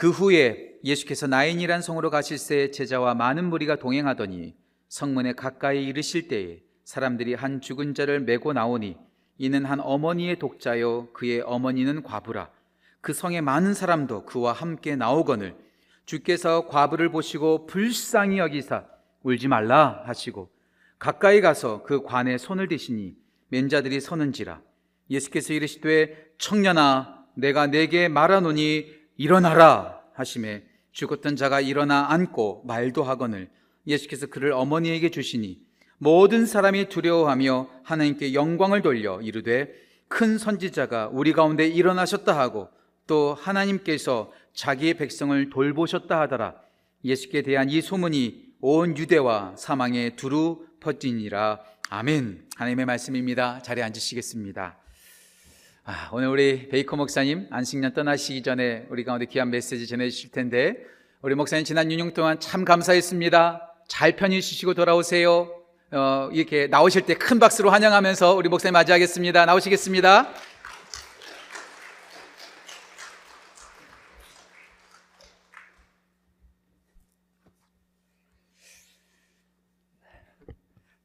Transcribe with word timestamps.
그 0.00 0.08
후에 0.08 0.78
예수께서 0.82 1.26
나인이란 1.26 1.82
성으로 1.82 2.08
가실새 2.08 2.70
제자와 2.70 3.14
많은 3.14 3.50
무리가 3.50 3.76
동행하더니 3.76 4.54
성문에 4.88 5.34
가까이 5.34 5.84
이르실 5.84 6.26
때에 6.26 6.62
사람들이 6.84 7.34
한 7.34 7.60
죽은 7.60 7.92
자를 7.92 8.18
메고 8.18 8.54
나오니 8.54 8.96
이는 9.36 9.66
한 9.66 9.78
어머니의 9.78 10.38
독자요 10.38 11.12
그의 11.12 11.42
어머니는 11.42 12.02
과부라. 12.02 12.48
그 13.02 13.12
성에 13.12 13.42
많은 13.42 13.74
사람도 13.74 14.24
그와 14.24 14.54
함께 14.54 14.96
나오거늘 14.96 15.54
주께서 16.06 16.66
과부를 16.66 17.10
보시고 17.10 17.66
불쌍히 17.66 18.38
여기사 18.38 18.86
울지 19.22 19.48
말라 19.48 20.02
하시고 20.06 20.48
가까이 20.98 21.42
가서 21.42 21.82
그 21.82 22.04
관에 22.04 22.38
손을 22.38 22.68
대시니 22.68 23.16
맨자들이 23.48 24.00
서는지라. 24.00 24.62
예수께서 25.10 25.52
이르시되 25.52 26.30
청년아 26.38 27.26
내가 27.34 27.66
내게 27.66 28.08
말하노니 28.08 28.99
일어나라 29.20 30.00
하심에 30.14 30.62
죽었던 30.92 31.36
자가 31.36 31.60
일어나 31.60 32.10
앉고 32.10 32.62
말도 32.64 33.02
하거늘 33.02 33.50
예수께서 33.86 34.28
그를 34.28 34.52
어머니에게 34.52 35.10
주시니 35.10 35.60
모든 35.98 36.46
사람이 36.46 36.88
두려워하며 36.88 37.68
하나님께 37.82 38.32
영광을 38.32 38.80
돌려 38.80 39.20
이르되 39.20 39.74
큰 40.08 40.38
선지자가 40.38 41.10
우리 41.12 41.34
가운데 41.34 41.68
일어나셨다 41.68 42.34
하고 42.38 42.70
또 43.06 43.34
하나님께서 43.34 44.32
자기의 44.54 44.94
백성을 44.94 45.50
돌보셨다 45.50 46.18
하더라. 46.18 46.54
예수께 47.04 47.42
대한 47.42 47.68
이 47.68 47.82
소문이 47.82 48.54
온 48.62 48.96
유대와 48.96 49.56
사망에 49.58 50.16
두루 50.16 50.64
퍼지니라. 50.80 51.60
아멘. 51.90 52.46
하나님의 52.56 52.86
말씀입니다. 52.86 53.60
자리에 53.60 53.84
앉으시겠습니다 53.84 54.79
아, 55.92 56.08
오늘 56.12 56.28
우리 56.28 56.68
베이커 56.68 56.94
목사님 56.94 57.48
안식년 57.50 57.94
떠나시기 57.94 58.44
전에 58.44 58.86
우리 58.90 59.02
가운데 59.02 59.26
귀한 59.26 59.50
메시지 59.50 59.88
전해주실 59.88 60.30
텐데 60.30 60.76
우리 61.20 61.34
목사님 61.34 61.64
지난 61.64 61.88
6년 61.88 62.14
동안 62.14 62.38
참 62.38 62.64
감사했습니다. 62.64 63.72
잘 63.88 64.14
편히 64.14 64.40
쉬시고 64.40 64.74
돌아오세요. 64.74 65.52
어, 65.90 66.28
이렇게 66.32 66.68
나오실 66.68 67.06
때 67.06 67.14
큰 67.14 67.40
박수로 67.40 67.70
환영하면서 67.70 68.34
우리 68.36 68.48
목사님 68.48 68.74
맞이하겠습니다. 68.74 69.46
나오시겠습니다. 69.46 70.28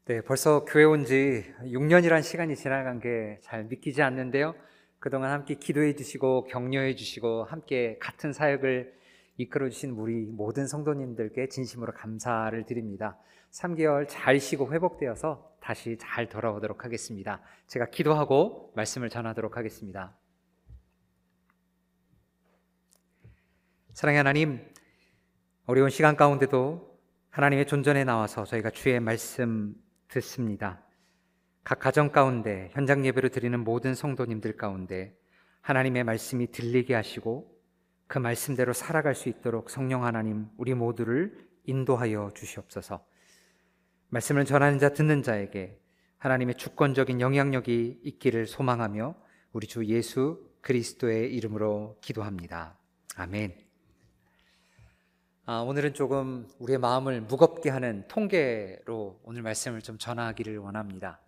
네, 0.05 0.21
벌써 0.21 0.65
교회 0.65 0.83
온 0.83 1.05
지 1.05 1.43
6년이란 1.63 2.21
시간이 2.21 2.55
지나간 2.55 2.99
게 2.99 3.39
잘 3.41 3.63
믿기지 3.65 4.01
않는데요. 4.03 4.53
그동안 4.99 5.31
함께 5.31 5.55
기도해 5.55 5.95
주시고 5.95 6.45
격려해 6.45 6.95
주시고 6.95 7.43
함께 7.43 7.97
같은 7.99 8.33
사역을 8.33 8.93
이끌어 9.37 9.69
주신 9.69 9.91
우리 9.91 10.25
모든 10.25 10.67
성도님들께 10.67 11.49
진심으로 11.49 11.93
감사를 11.93 12.65
드립니다. 12.65 13.17
3개월 13.51 14.05
잘 14.07 14.39
쉬고 14.39 14.71
회복되어서 14.71 15.57
다시 15.59 15.97
잘 15.99 16.29
돌아오도록 16.29 16.85
하겠습니다. 16.85 17.41
제가 17.67 17.87
기도하고 17.89 18.71
말씀을 18.75 19.09
전하도록 19.09 19.57
하겠습니다. 19.57 20.15
사랑의 23.93 24.17
하나님, 24.17 24.59
어려운 25.65 25.89
시간 25.89 26.15
가운데도 26.15 26.99
하나님의 27.29 27.65
존전에 27.65 28.03
나와서 28.03 28.43
저희가 28.43 28.69
주의 28.69 28.99
말씀 28.99 29.73
듣습니다. 30.09 30.84
각 31.65 31.79
가정 31.79 32.11
가운데 32.11 32.69
현장 32.73 33.03
예배로 33.07 33.29
드리는 33.29 33.59
모든 33.59 33.95
성도님들 33.95 34.55
가운데 34.55 35.17
하나님의 35.61 36.03
말씀이 36.03 36.51
들리게 36.51 36.93
하시고 36.93 37.51
그 38.05 38.19
말씀대로 38.19 38.71
살아갈 38.71 39.15
수 39.15 39.29
있도록 39.29 39.71
성령 39.71 40.05
하나님 40.05 40.45
우리 40.57 40.75
모두를 40.75 41.35
인도하여 41.63 42.33
주시옵소서. 42.35 43.03
말씀을 44.09 44.45
전하는 44.45 44.77
자 44.77 44.89
듣는 44.89 45.23
자에게 45.23 45.81
하나님의 46.19 46.53
주권적인 46.53 47.19
영향력이 47.19 48.01
있기를 48.03 48.45
소망하며 48.45 49.15
우리 49.51 49.65
주 49.65 49.83
예수 49.85 50.47
그리스도의 50.61 51.33
이름으로 51.33 51.97
기도합니다. 51.99 52.77
아멘. 53.15 53.55
아, 55.47 55.61
오늘은 55.61 55.95
조금 55.95 56.47
우리의 56.59 56.77
마음을 56.77 57.21
무겁게 57.21 57.71
하는 57.71 58.07
통계로 58.07 59.19
오늘 59.23 59.41
말씀을 59.41 59.81
좀 59.81 59.97
전하기를 59.97 60.59
원합니다. 60.59 61.24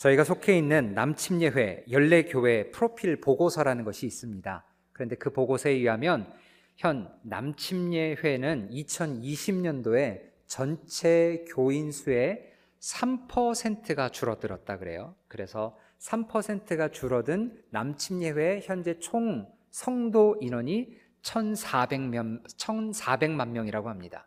저희가 0.00 0.24
속해 0.24 0.56
있는 0.56 0.94
남침예회 0.94 1.84
연례교회 1.90 2.70
프로필 2.70 3.20
보고서라는 3.20 3.84
것이 3.84 4.06
있습니다. 4.06 4.64
그런데 4.92 5.14
그 5.14 5.30
보고서에 5.30 5.72
의하면 5.72 6.32
현 6.76 7.12
남침예회는 7.22 8.70
2020년도에 8.70 10.22
전체 10.46 11.44
교인 11.50 11.92
수의 11.92 12.50
3%가 12.80 14.08
줄어들었다 14.08 14.78
그래요. 14.78 15.14
그래서 15.28 15.76
3%가 15.98 16.88
줄어든 16.88 17.62
남침예회 17.68 18.60
현재 18.64 18.98
총 19.00 19.52
성도 19.70 20.38
인원이 20.40 20.96
1,400명, 21.20 22.42
1,400만 22.48 23.48
명이라고 23.50 23.90
합니다. 23.90 24.26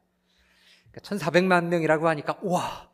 그러니까 0.92 1.16
1,400만 1.16 1.66
명이라고 1.66 2.08
하니까 2.10 2.38
와 2.44 2.92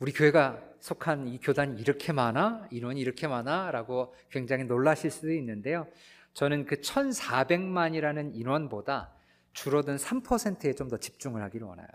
우리 0.00 0.10
교회가 0.10 0.69
속한 0.80 1.28
이 1.28 1.38
교단이 1.38 1.80
이렇게 1.80 2.12
많아? 2.12 2.68
인원이 2.70 3.00
이렇게 3.00 3.26
많아? 3.28 3.70
라고 3.70 4.14
굉장히 4.30 4.64
놀라실 4.64 5.10
수도 5.10 5.32
있는데요. 5.32 5.86
저는 6.34 6.64
그 6.64 6.76
1,400만이라는 6.76 8.34
인원보다 8.34 9.12
줄어든 9.52 9.96
3%에 9.96 10.74
좀 10.74 10.88
더 10.88 10.96
집중을 10.96 11.42
하기를 11.42 11.66
원해요. 11.66 11.88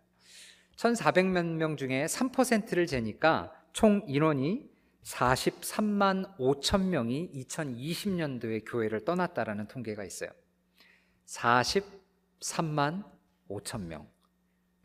1,400만 0.77 1.55
명 1.55 1.77
중에 1.77 2.05
3%를 2.05 2.85
재니까 2.85 3.53
총 3.73 4.03
인원이 4.07 4.69
43만 5.03 6.37
5천 6.37 6.85
명이 6.87 7.31
2020년도에 7.33 8.63
교회를 8.69 9.05
떠났다라는 9.05 9.67
통계가 9.67 10.03
있어요. 10.03 10.29
43만 11.25 13.03
5천 13.49 13.81
명. 13.81 14.09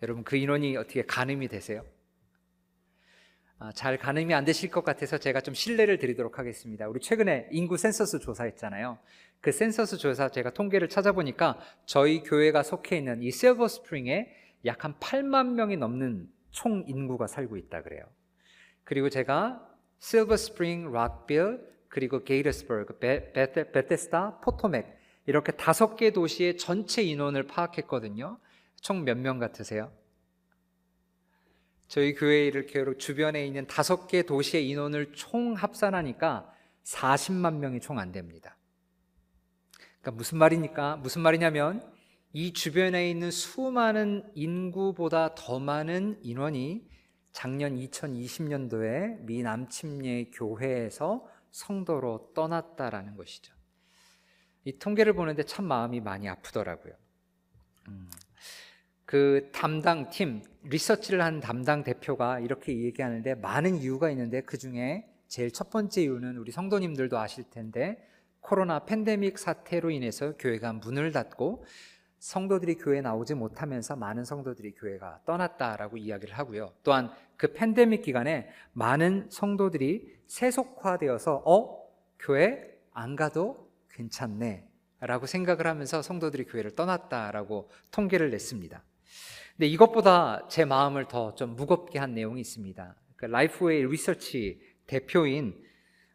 여러분 0.03 0.25
그 0.25 0.37
인원이 0.37 0.77
어떻게 0.77 1.05
가늠이 1.05 1.49
되세요? 1.49 1.85
아, 3.63 3.71
잘 3.73 3.99
가늠이 3.99 4.33
안 4.33 4.47
되실 4.47 4.71
것 4.71 4.83
같아서 4.85 5.19
제가 5.19 5.43
좀 5.43 5.53
실례를 5.53 5.99
드리도록 5.99 6.39
하겠습니다. 6.39 6.89
우리 6.89 6.99
최근에 7.01 7.49
인구 7.53 7.77
센서스 7.77 8.19
조사했잖아요. 8.19 8.99
그 9.43 9.53
센서스 9.53 9.99
조사 9.99 10.31
제가 10.31 10.51
통계를 10.55 10.89
찾아보니까 10.89 11.59
저희 11.85 12.23
교회가 12.23 12.63
속해 12.63 12.97
있는 12.97 13.23
이 13.23 13.31
실버 13.31 13.69
스프링에 13.69 14.33
약 14.65 14.85
한 14.85 14.95
8만 14.99 15.53
명이 15.53 15.77
넘는 15.77 16.29
총 16.51 16.85
인구가 16.87 17.27
살고 17.27 17.59
있다 17.59 17.83
그래요. 17.83 18.03
그리고 18.85 19.11
제가 19.11 19.67
실버 19.99 20.37
스프링, 20.39 20.91
락빌, 20.93 21.61
그리고 21.89 22.25
게이터스버그, 22.25 22.99
베테스타, 22.99 24.41
포토맥 24.41 24.87
이렇게 25.27 25.53
다섯 25.53 25.97
개 25.97 26.13
도시의 26.13 26.57
전체 26.57 27.03
인원을 27.03 27.47
파악했거든요. 27.47 28.39
총 28.81 29.05
몇 29.05 29.19
명 29.19 29.39
같으세요? 29.39 29.93
저희 31.91 32.15
교회 32.15 32.47
이렇게 32.47 32.85
주변에 32.99 33.45
있는 33.45 33.67
다섯 33.67 34.07
개 34.07 34.23
도시의 34.23 34.69
인원을 34.69 35.13
총 35.13 35.55
합산하니까 35.55 36.49
40만 36.85 37.57
명이 37.57 37.81
총 37.81 37.99
안 37.99 38.13
됩니다. 38.13 38.57
그러니까 40.01 40.13
무슨 40.13 40.39
말이니까 40.39 40.99
무슨 40.99 41.23
말이냐면 41.23 41.83
이 42.33 42.53
주변에 42.53 43.11
있는 43.11 43.33
수많은 43.33 44.31
인구보다 44.37 45.35
더 45.35 45.59
많은 45.59 46.21
인원이 46.23 46.89
작년 47.33 47.75
2020년도에 47.75 49.23
미 49.23 49.43
남침례 49.43 50.31
교회에서 50.33 51.27
성도로 51.51 52.31
떠났다라는 52.37 53.17
것이죠. 53.17 53.53
이 54.63 54.79
통계를 54.79 55.15
보는데 55.15 55.43
참 55.43 55.65
마음이 55.65 55.99
많이 55.99 56.29
아프더라고요. 56.29 56.95
음. 57.89 58.09
그 59.05 59.51
담당 59.53 60.09
팀, 60.11 60.45
리서치를 60.63 61.23
한 61.23 61.41
담당 61.41 61.85
대표가 61.85 62.41
이렇게 62.41 62.77
얘기하는데 62.77 63.35
많은 63.37 63.77
이유가 63.77 64.11
있는데 64.11 64.43
그 64.43 64.59
중에 64.59 65.09
제일 65.29 65.51
첫 65.51 65.71
번째 65.71 66.03
이유는 66.03 66.37
우리 66.37 66.53
성도님들도 66.53 67.19
아실 67.19 67.45
텐데 67.51 68.07
코로나 68.41 68.85
팬데믹 68.85 69.39
사태로 69.39 69.91
인해서 69.91 70.37
교회가 70.37 70.73
문을 70.75 71.13
닫고 71.13 71.65
성도들이 72.19 72.75
교회에 72.77 73.01
나오지 73.01 73.35
못하면서 73.35 73.97
많은 73.97 74.25
성도들이 74.25 74.73
교회가 74.73 75.21
떠났다라고 75.25 75.97
이야기를 75.97 76.39
하고요. 76.39 76.75
또한 76.83 77.11
그 77.37 77.53
팬데믹 77.53 78.03
기간에 78.03 78.49
많은 78.73 79.29
성도들이 79.31 80.21
세속화되어서 80.27 81.43
어? 81.47 81.81
교회 82.19 82.79
안 82.93 83.17
가도 83.17 83.71
괜찮네 83.91 84.69
라고 85.01 85.25
생각을 85.25 85.67
하면서 85.67 86.03
성도들이 86.03 86.45
교회를 86.45 86.75
떠났다라고 86.75 87.71
통계를 87.91 88.31
냈습니다. 88.31 88.83
근데 89.61 89.75
이것보다 89.75 90.49
제 90.49 90.65
마음을 90.65 91.07
더 91.07 91.35
좀 91.35 91.55
무겁게 91.55 91.99
한 91.99 92.15
내용이 92.15 92.41
있습니다. 92.41 92.97
그 93.17 93.27
라이프웨이 93.27 93.85
리서치 93.85 94.59
대표인 94.87 95.55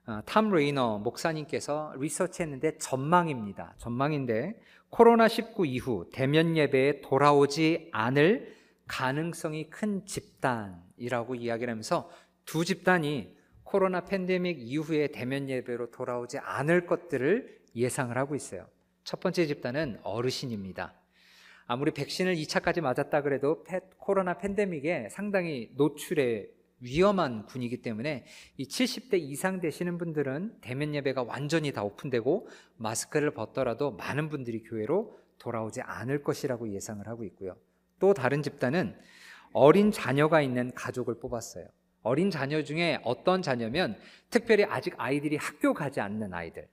어, 0.08 0.22
탐 0.26 0.50
레이너 0.50 0.98
목사님께서 0.98 1.94
리서치했는데 2.00 2.80
전망입니다. 2.80 3.76
전망인데 3.78 4.60
코로나19 4.90 5.68
이후 5.68 6.10
대면 6.12 6.58
예배에 6.58 7.02
돌아오지 7.02 7.90
않을 7.92 8.52
가능성이 8.88 9.70
큰 9.70 10.04
집단이라고 10.08 11.36
이야기를 11.36 11.70
하면서 11.70 12.10
두 12.46 12.66
집단이 12.66 13.38
코로나 13.64 14.06
팬데믹 14.06 14.58
이후에 14.60 15.10
대면 15.10 15.52
예배로 15.52 15.92
돌아오지 15.92 16.40
않을 16.40 16.88
것들을 16.88 17.60
예상을 17.76 18.18
하고 18.18 18.34
있어요. 18.34 18.66
첫 19.04 19.20
번째 19.20 19.46
집단은 19.46 20.00
어르신입니다. 20.02 20.96
아무리 21.68 21.92
백신을 21.92 22.36
2차까지 22.36 22.82
맞았다 22.82 23.22
그래도 23.22 23.64
패- 23.64 23.82
코로나 23.98 24.38
팬데믹에 24.38 25.10
상당히 25.10 25.72
노출에 25.76 26.48
위험한 26.80 27.46
군이기 27.46 27.82
때문에 27.82 28.26
이 28.58 28.68
70대 28.68 29.18
이상 29.20 29.60
되시는 29.60 29.98
분들은 29.98 30.58
대면 30.62 30.94
예배가 30.94 31.24
완전히 31.24 31.72
다 31.72 31.84
오픈되고 31.84 32.48
마스크를 32.78 33.32
벗더라도 33.32 33.92
많은 33.92 34.30
분들이 34.30 34.62
교회로 34.62 35.18
돌아오지 35.40 35.82
않을 35.82 36.22
것이라고 36.22 36.72
예상을 36.74 37.06
하고 37.08 37.24
있고요. 37.24 37.56
또 38.00 38.14
다른 38.14 38.44
집단은 38.44 38.96
어린 39.54 39.92
자녀가 39.92 40.42
있는 40.42 40.72
가족을 40.76 41.20
뽑았어요. 41.20 41.66
어린 42.04 42.30
자녀 42.30 42.62
중에 42.64 43.00
어떤 43.04 43.42
자녀면 43.42 43.98
특별히 44.30 44.66
아직 44.66 44.94
아이들이 44.98 45.38
학교 45.38 45.74
가지 45.74 46.02
않는 46.02 46.34
아이들. 46.34 46.68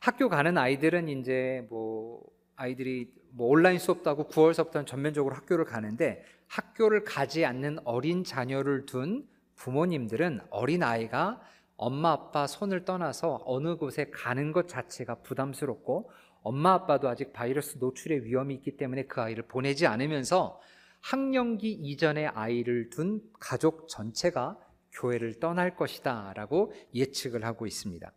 학교 0.00 0.28
가는 0.28 0.56
아이들은 0.56 1.08
이제 1.08 1.66
뭐 1.68 2.22
아이들이 2.56 3.12
뭐 3.30 3.48
온라인 3.48 3.78
수업도 3.78 4.08
하고 4.10 4.28
9월서부터는 4.28 4.86
전면적으로 4.86 5.34
학교를 5.34 5.64
가는데 5.64 6.24
학교를 6.46 7.04
가지 7.04 7.44
않는 7.44 7.78
어린 7.84 8.24
자녀를 8.24 8.86
둔 8.86 9.26
부모님들은 9.56 10.40
어린 10.50 10.82
아이가 10.82 11.40
엄마 11.76 12.12
아빠 12.12 12.46
손을 12.46 12.84
떠나서 12.84 13.42
어느 13.44 13.76
곳에 13.76 14.10
가는 14.10 14.52
것 14.52 14.68
자체가 14.68 15.16
부담스럽고 15.16 16.10
엄마 16.42 16.72
아빠도 16.72 17.08
아직 17.08 17.32
바이러스 17.32 17.78
노출의 17.78 18.24
위험이 18.24 18.54
있기 18.56 18.76
때문에 18.76 19.04
그 19.04 19.20
아이를 19.20 19.44
보내지 19.46 19.86
않으면서 19.86 20.60
학령기 21.00 21.70
이전의 21.72 22.28
아이를 22.28 22.90
둔 22.90 23.22
가족 23.38 23.88
전체가 23.88 24.58
교회를 24.92 25.38
떠날 25.38 25.76
것이다 25.76 26.32
라고 26.34 26.72
예측을 26.94 27.44
하고 27.44 27.66
있습니다. 27.66 28.12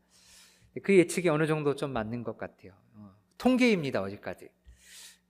그 0.83 0.97
예측이 0.97 1.29
어느 1.29 1.45
정도 1.45 1.75
좀 1.75 1.91
맞는 1.91 2.23
것 2.23 2.37
같아요. 2.37 2.73
어, 2.95 3.11
통계입니다, 3.37 4.01
어제까지. 4.01 4.49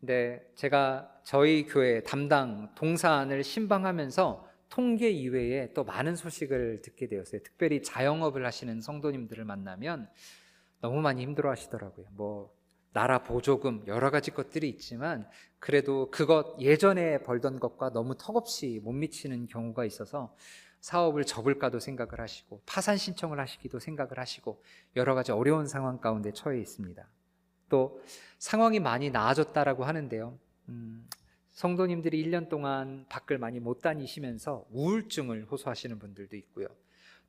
근데 0.02 0.44
제가 0.56 1.22
저희 1.24 1.66
교회 1.68 2.02
담당 2.02 2.74
동산을 2.74 3.44
신방하면서 3.44 4.50
통계 4.68 5.12
이외에 5.12 5.74
또 5.74 5.84
많은 5.84 6.16
소식을 6.16 6.82
듣게 6.82 7.08
되었어요. 7.08 7.42
특별히 7.44 7.84
자영업을 7.84 8.44
하시는 8.44 8.82
성도님들을 8.82 9.46
만나면 9.46 10.10
너무 10.82 11.02
많이 11.02 11.22
힘들어 11.22 11.52
하시더라고요. 11.52 12.08
뭐, 12.14 12.52
나라 12.94 13.24
보조금 13.24 13.84
여러 13.86 14.10
가지 14.10 14.32
것들이 14.32 14.68
있지만 14.70 15.30
그래도 15.60 16.10
그것 16.10 16.60
예전에 16.60 17.20
벌던 17.20 17.60
것과 17.60 17.92
너무 17.92 18.16
턱없이 18.18 18.82
못 18.84 18.92
미치는 18.94 19.46
경우가 19.48 19.86
있어서 19.86 20.36
사업을 20.82 21.26
접을까도 21.26 21.80
생각을 21.80 22.20
하시고 22.20 22.64
파산 22.66 22.98
신청을 22.98 23.40
하시기도 23.40 23.80
생각을 23.80 24.18
하시고 24.18 24.64
여러 24.96 25.14
가지 25.14 25.32
어려운 25.32 25.68
상황 25.68 26.00
가운데 26.00 26.34
처해 26.34 26.60
있습니다. 26.60 27.08
또 27.72 28.04
상황이 28.38 28.80
많이 28.80 29.10
나아졌다라고 29.10 29.86
하는데요. 29.86 30.38
음, 30.70 31.08
성도님들이 31.52 32.24
1년 32.26 32.50
동안 32.50 33.06
밖을 33.08 33.38
많이 33.38 33.60
못 33.60 33.82
다니시면서 33.82 34.66
우울증을 34.72 35.46
호소하시는 35.46 35.98
분들도 35.98 36.36
있고요. 36.36 36.68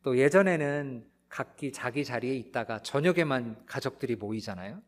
또 0.02 0.18
예전에는 0.18 1.06
각기 1.28 1.72
자기 1.72 2.04
자리에 2.04 2.34
있다가 2.34 2.80
저녁에만 2.80 3.64
가족들이 3.66 4.16
모이잖아요. 4.16 4.82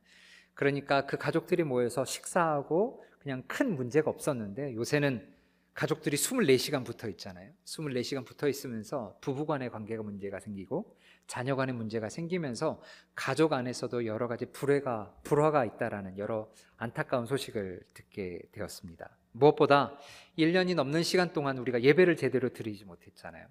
그러니까 0.54 1.06
그 1.06 1.16
가족들이 1.16 1.62
모여서 1.62 2.04
식사하고 2.04 3.04
그냥 3.20 3.42
큰 3.46 3.76
문제가 3.76 4.10
없었는데 4.10 4.74
요새는 4.74 5.32
가족들이 5.72 6.16
24시간 6.16 6.84
붙어 6.84 7.08
있잖아요. 7.08 7.52
24시간 7.64 8.24
붙어 8.24 8.48
있으면서 8.48 9.16
부부 9.20 9.46
간의 9.46 9.70
관계가 9.70 10.02
문제가 10.02 10.40
생기고 10.40 10.96
자녀 11.26 11.56
간의 11.56 11.74
문제가 11.74 12.08
생기면서 12.08 12.80
가족 13.14 13.52
안에서도 13.52 14.06
여러 14.06 14.28
가지 14.28 14.46
불화가 14.46 15.14
불화가 15.22 15.64
있다라는 15.64 16.18
여러 16.18 16.50
안타까운 16.76 17.26
소식을 17.26 17.82
듣게 17.94 18.40
되었습니다. 18.52 19.16
무엇보다 19.32 19.96
1년이 20.38 20.74
넘는 20.74 21.02
시간 21.02 21.32
동안 21.32 21.58
우리가 21.58 21.82
예배를 21.82 22.16
제대로 22.16 22.50
드리지 22.50 22.84
못했잖아요. 22.84 23.46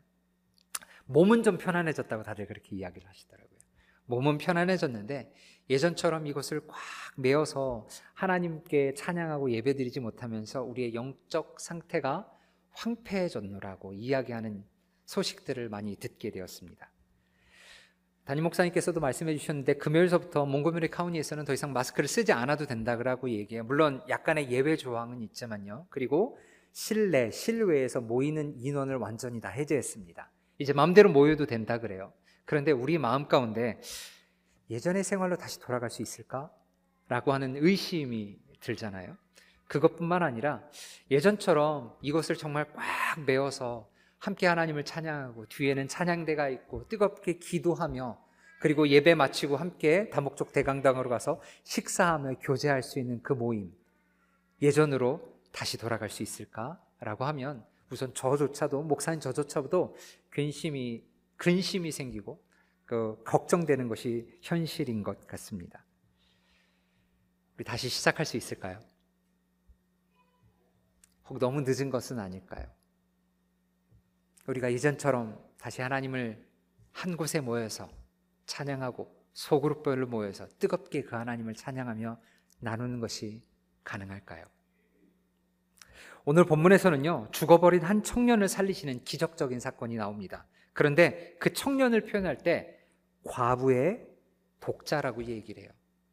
몸은 1.06 1.44
좀 1.44 1.58
편안해졌다고 1.58 2.24
다들 2.24 2.48
그렇게 2.48 2.76
이야기를 2.76 3.08
하시더라고요. 3.08 3.60
몸은 4.06 4.38
편안해졌는데 4.38 5.34
예전처럼 5.70 6.28
이것을 6.28 6.68
꽉 6.68 6.78
메어서 7.18 7.88
하나님께 8.14 8.94
찬양하고 8.96 9.52
예배드리지 9.52 10.00
못하면서 10.00 10.64
우리의 10.64 10.94
영적 10.94 11.60
상태가 11.60 12.30
황폐해졌노라고 12.72 13.94
이야기하는 13.94 14.66
소식들을 15.06 15.70
많이 15.70 15.96
듣게 15.96 16.32
되었습니다. 16.32 16.93
담임 18.26 18.46
목사님께서도 18.46 19.02
말씀해 19.02 19.36
주셨는데 19.36 19.74
금요일서부터 19.74 20.46
몽고메리 20.46 20.90
카운티에서는 20.90 21.44
더 21.44 21.52
이상 21.52 21.74
마스크를 21.74 22.08
쓰지 22.08 22.32
않아도 22.32 22.66
된다고 22.66 23.30
얘기해요. 23.30 23.66
물론 23.66 24.02
약간의 24.08 24.50
예외 24.50 24.78
조항은 24.78 25.22
있지만요. 25.24 25.88
그리고 25.90 26.38
실내, 26.72 27.32
실외에서 27.32 28.00
모이는 28.00 28.56
인원을 28.58 28.96
완전히 28.96 29.42
다 29.42 29.50
해제했습니다. 29.50 30.32
이제 30.58 30.72
마음대로 30.72 31.12
모여도 31.12 31.46
된다 31.48 31.80
그래요. 31.80 32.14
그런데 32.46 32.72
우리 32.72 32.98
마음 32.98 33.28
가운데 33.28 33.82
예전의 34.70 35.04
생활로 35.04 35.36
다시 35.36 35.60
돌아갈 35.60 35.90
수 35.90 36.02
있을까? 36.02 36.50
라고 37.10 37.34
하는 37.34 37.58
의심이 37.58 38.40
들잖아요. 38.62 39.18
그것뿐만 39.68 40.24
아니라 40.24 40.64
예전처럼 41.12 41.98
이것을 42.02 42.38
정말 42.38 42.72
꽉 42.74 43.26
메워서 43.26 43.90
함께 44.24 44.48
하나님을 44.48 44.86
찬양하고 44.86 45.48
뒤에는 45.48 45.90
찬양대가 45.90 46.48
있고 46.48 46.88
뜨겁게 46.88 47.40
기도하며 47.40 48.18
그리고 48.62 48.88
예배 48.88 49.16
마치고 49.16 49.58
함께 49.58 50.10
다목적 50.12 50.54
대강당으로 50.54 51.10
가서 51.10 51.42
식사하며 51.66 52.36
교제할 52.40 52.84
수 52.84 53.00
있는 53.00 53.22
그 53.22 53.34
모임 53.34 53.76
예전으로 54.62 55.22
다시 55.52 55.78
돌아갈 55.78 56.10
수 56.10 56.24
있을까라고 56.24 57.26
하면 57.26 57.66
우선 57.92 58.14
저조차도 58.14 58.84
목사님 58.84 59.20
저조차도 59.20 59.98
근심이 60.30 61.04
근심이 61.36 61.92
생기고 61.92 62.42
그 62.86 63.22
걱정되는 63.26 63.90
것이 63.90 64.26
현실인 64.42 65.04
것 65.04 65.28
같습니다. 65.28 65.86
우리 67.58 67.66
다시 67.66 67.90
시작할 67.90 68.26
수 68.26 68.38
있을까요? 68.38 68.80
혹 71.26 71.40
너무 71.40 71.60
늦은 71.60 71.90
것은 71.90 72.20
아닐까요? 72.20 72.66
우리가 74.48 74.70
이전처럼 74.70 75.40
다시 75.58 75.82
하나님을 75.82 76.46
한 76.92 77.18
곳에 77.18 77.40
모여서 77.40 77.90
찬양하고 78.46 79.24
소그룹별로 79.34 80.08
모여서 80.08 80.48
뜨겁게 80.60 81.04
그 81.04 81.16
하나님을 81.16 81.54
찬양하며 81.56 82.20
나누는 82.60 83.00
것이 83.00 83.44
가능할까요? 83.84 84.46
오늘 86.26 86.46
본문에서는요, 86.46 87.30
죽어버린 87.32 87.84
한 87.84 88.04
청년을 88.04 88.48
살리시는 88.48 89.04
기적적인 89.04 89.60
사건이 89.60 89.96
나옵니다. 89.96 90.46
그런데 90.72 91.36
그 91.40 91.52
청년을 91.52 92.06
표현할 92.06 92.38
때 92.38 92.80
과부의 93.26 94.08
독자라고 94.60 95.26
얘기를 95.26 95.64
해요. 95.64 95.72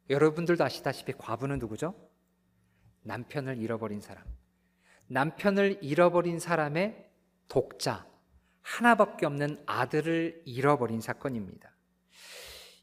여러분들도 0.09 0.65
아시다시피 0.65 1.13
과부는 1.13 1.59
누구죠? 1.61 1.95
남편을 3.03 3.59
잃어버린 3.59 4.01
사람. 4.01 4.25
남편을 5.07 5.79
잃어버린 5.83 6.41
사람의 6.41 7.09
독자, 7.47 8.10
하나밖에 8.63 9.27
없는 9.27 9.63
아들을 9.67 10.43
잃어버린 10.45 11.01
사건입니다. 11.01 11.71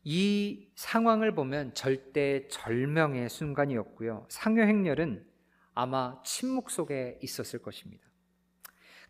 이 0.03 0.69
상황을 0.75 1.35
보면 1.35 1.73
절대 1.73 2.47
절명의 2.47 3.29
순간이었고요. 3.29 4.25
상여 4.29 4.63
행렬은 4.63 5.25
아마 5.73 6.21
침묵 6.23 6.69
속에 6.69 7.19
있었을 7.21 7.61
것입니다. 7.61 8.07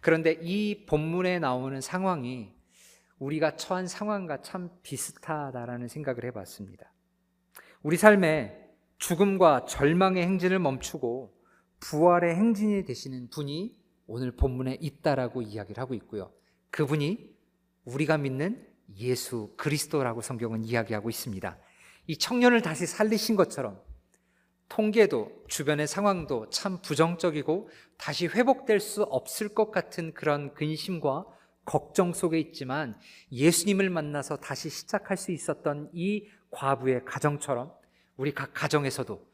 그런데 0.01 0.37
이 0.41 0.85
본문에 0.85 1.39
나오는 1.39 1.79
상황이 1.81 2.53
우리가 3.19 3.55
처한 3.55 3.87
상황과 3.87 4.41
참 4.41 4.69
비슷하다라는 4.83 5.87
생각을 5.87 6.25
해봤습니다. 6.25 6.91
우리 7.83 7.97
삶에 7.97 8.67
죽음과 8.97 9.65
절망의 9.65 10.23
행진을 10.23 10.59
멈추고 10.59 11.35
부활의 11.79 12.35
행진이 12.35 12.85
되시는 12.85 13.29
분이 13.29 13.77
오늘 14.07 14.31
본문에 14.35 14.77
있다라고 14.79 15.41
이야기를 15.41 15.81
하고 15.81 15.93
있고요. 15.93 16.31
그분이 16.71 17.35
우리가 17.85 18.17
믿는 18.17 18.65
예수 18.97 19.53
그리스도라고 19.57 20.21
성경은 20.21 20.63
이야기하고 20.63 21.09
있습니다. 21.09 21.57
이 22.07 22.17
청년을 22.17 22.61
다시 22.61 22.85
살리신 22.85 23.35
것처럼 23.35 23.79
통계도 24.69 25.45
주변의 25.47 25.87
상황도 25.87 26.49
참 26.49 26.81
부정적이고 26.81 27.69
다시 27.97 28.27
회복될 28.27 28.79
수 28.79 29.03
없을 29.03 29.49
것 29.49 29.71
같은 29.71 30.13
그런 30.13 30.53
근심과 30.53 31.25
걱정 31.65 32.13
속에 32.13 32.39
있지만 32.39 32.97
예수님을 33.31 33.89
만나서 33.89 34.37
다시 34.37 34.69
시작할 34.69 35.17
수 35.17 35.31
있었던 35.31 35.89
이 35.93 36.27
과부의 36.51 37.03
가정처럼 37.05 37.73
우리 38.15 38.33
각 38.33 38.53
가정에서도 38.53 39.25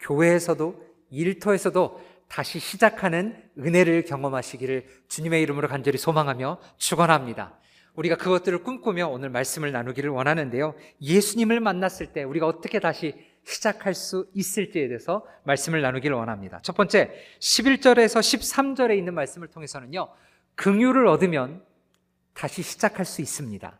교회에서도 0.00 0.92
일터에서도 1.10 2.00
다시 2.32 2.60
시작하는 2.60 3.36
은혜를 3.58 4.06
경험하시기를 4.06 4.86
주님의 5.06 5.42
이름으로 5.42 5.68
간절히 5.68 5.98
소망하며 5.98 6.60
축원합니다. 6.78 7.58
우리가 7.94 8.16
그것들을 8.16 8.62
꿈꾸며 8.62 9.08
오늘 9.08 9.28
말씀을 9.28 9.70
나누기를 9.70 10.08
원하는데요. 10.08 10.74
예수님을 11.02 11.60
만났을 11.60 12.14
때 12.14 12.22
우리가 12.22 12.46
어떻게 12.46 12.80
다시 12.80 13.14
시작할 13.44 13.92
수 13.92 14.30
있을지에 14.32 14.88
대해서 14.88 15.26
말씀을 15.44 15.82
나누기를 15.82 16.16
원합니다. 16.16 16.58
첫 16.62 16.74
번째, 16.74 17.12
11절에서 17.38 18.20
13절에 18.20 18.96
있는 18.96 19.12
말씀을 19.12 19.48
통해서는요. 19.48 20.08
긍휼을 20.54 21.06
얻으면 21.08 21.62
다시 22.32 22.62
시작할 22.62 23.04
수 23.04 23.20
있습니다. 23.20 23.78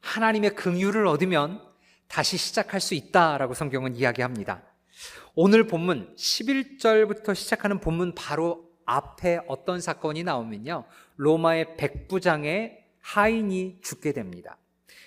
하나님의 0.00 0.54
긍휼을 0.54 1.08
얻으면 1.08 1.60
다시 2.06 2.36
시작할 2.36 2.80
수 2.80 2.94
있다라고 2.94 3.54
성경은 3.54 3.96
이야기합니다. 3.96 4.69
오늘 5.34 5.66
본문 5.66 6.16
11절부터 6.16 7.34
시작하는 7.34 7.78
본문 7.78 8.14
바로 8.14 8.68
앞에 8.84 9.40
어떤 9.46 9.80
사건이 9.80 10.24
나오면요. 10.24 10.84
로마의 11.16 11.76
백부장의 11.76 12.84
하인이 13.00 13.78
죽게 13.80 14.12
됩니다. 14.12 14.58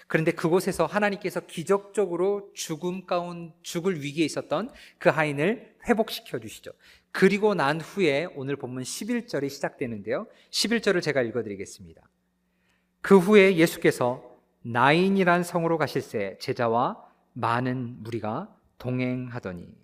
그런데 0.08 0.32
그곳에서 0.32 0.86
하나님께서 0.86 1.42
기적적으로 1.42 2.52
죽음 2.54 3.06
가운 3.06 3.52
죽을 3.64 4.02
위기에 4.02 4.26
있었던 4.26 4.72
그 4.98 5.10
하인을 5.10 5.76
회복시켜 5.88 6.40
주시죠. 6.40 6.72
그리고 7.12 7.54
난 7.54 7.82
후에 7.82 8.28
오늘 8.36 8.56
본문 8.56 8.84
11절이 8.84 9.50
시작되는데요. 9.50 10.28
11절을 10.52 11.02
제가 11.02 11.22
읽어 11.22 11.44
드리겠습니다. 11.44 12.02
그 13.02 13.18
후에 13.18 13.58
예수께서 13.58 14.24
나인이란 14.62 15.44
성으로 15.44 15.78
가실새 15.78 16.38
제자와 16.40 17.06
많은 17.34 18.04
무리가 18.04 18.56
동행하더니 18.78 19.83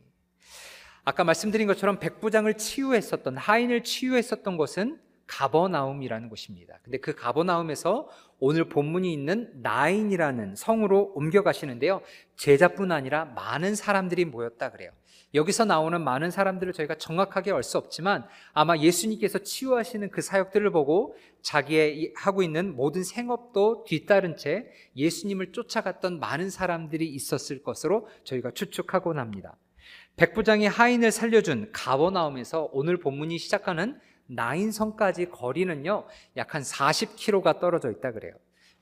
아까 1.09 1.23
말씀드린 1.23 1.65
것처럼 1.65 1.97
백부장을 1.97 2.53
치유했었던 2.53 3.35
하인을 3.35 3.83
치유했었던 3.83 4.57
곳은 4.57 4.99
가버나움이라는 5.25 6.29
곳입니다. 6.29 6.77
근데 6.83 6.99
그 6.99 7.15
가버나움에서 7.15 8.07
오늘 8.37 8.69
본문이 8.69 9.11
있는 9.11 9.51
나인이라는 9.55 10.55
성으로 10.55 11.13
옮겨가시는데요. 11.15 12.01
제자뿐 12.35 12.91
아니라 12.91 13.25
많은 13.25 13.73
사람들이 13.73 14.25
모였다 14.25 14.69
그래요. 14.69 14.91
여기서 15.33 15.65
나오는 15.65 15.99
많은 15.99 16.29
사람들을 16.29 16.73
저희가 16.73 16.93
정확하게 16.99 17.53
알 17.53 17.63
수 17.63 17.79
없지만 17.79 18.27
아마 18.53 18.77
예수님께서 18.77 19.39
치유하시는 19.39 20.11
그 20.11 20.21
사역들을 20.21 20.69
보고 20.69 21.15
자기의 21.41 22.13
하고 22.17 22.43
있는 22.43 22.75
모든 22.75 23.03
생업도 23.03 23.83
뒤따른 23.87 24.37
채 24.37 24.67
예수님을 24.95 25.53
쫓아갔던 25.53 26.19
많은 26.19 26.51
사람들이 26.51 27.07
있었을 27.07 27.63
것으로 27.63 28.07
저희가 28.25 28.51
추측하곤 28.51 29.17
합니다. 29.17 29.57
백부장이 30.19 30.67
하인을 30.67 31.11
살려준 31.11 31.69
가버나움에서 31.71 32.69
오늘 32.73 32.97
본문이 32.97 33.37
시작하는 33.37 33.97
나인성까지 34.27 35.29
거리는요, 35.29 36.05
약 36.35 36.53
한 36.53 36.61
40km가 36.61 37.61
떨어져 37.61 37.89
있다 37.89 38.11
그래요. 38.11 38.33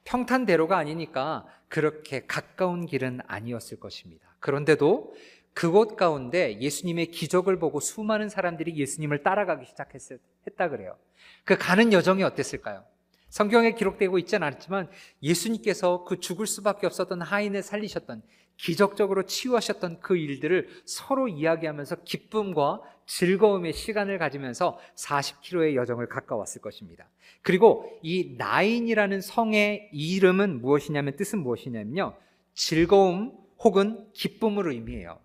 평탄대로가 0.03 0.79
아니니까 0.79 1.45
그렇게 1.67 2.25
가까운 2.25 2.87
길은 2.87 3.21
아니었을 3.27 3.79
것입니다. 3.79 4.35
그런데도 4.39 5.13
그곳 5.53 5.95
가운데 5.95 6.59
예수님의 6.59 7.11
기적을 7.11 7.59
보고 7.59 7.79
수많은 7.79 8.29
사람들이 8.29 8.75
예수님을 8.75 9.21
따라가기 9.21 9.67
시작했다 9.67 10.69
그래요. 10.69 10.97
그 11.43 11.55
가는 11.55 11.93
여정이 11.93 12.23
어땠을까요? 12.23 12.83
성경에 13.29 13.73
기록되고 13.73 14.17
있지는 14.17 14.47
않지만 14.47 14.89
예수님께서 15.21 16.03
그 16.05 16.19
죽을 16.19 16.47
수밖에 16.47 16.87
없었던 16.87 17.21
하인을 17.21 17.61
살리셨던 17.61 18.23
기적적으로 18.57 19.23
치유하셨던 19.23 19.99
그 19.99 20.17
일들을 20.17 20.67
서로 20.85 21.27
이야기하면서 21.27 21.97
기쁨과 22.03 22.81
즐거움의 23.05 23.73
시간을 23.73 24.17
가지면서 24.17 24.79
40km의 24.95 25.75
여정을 25.75 26.07
가까웠을 26.09 26.61
것입니다. 26.61 27.07
그리고 27.41 27.97
이 28.01 28.35
나인이라는 28.37 29.21
성의 29.21 29.89
이름은 29.93 30.61
무엇이냐면 30.61 31.15
뜻은 31.15 31.39
무엇이냐면요. 31.39 32.15
즐거움 32.53 33.31
혹은 33.59 34.05
기쁨을 34.13 34.71
의미해요. 34.71 35.19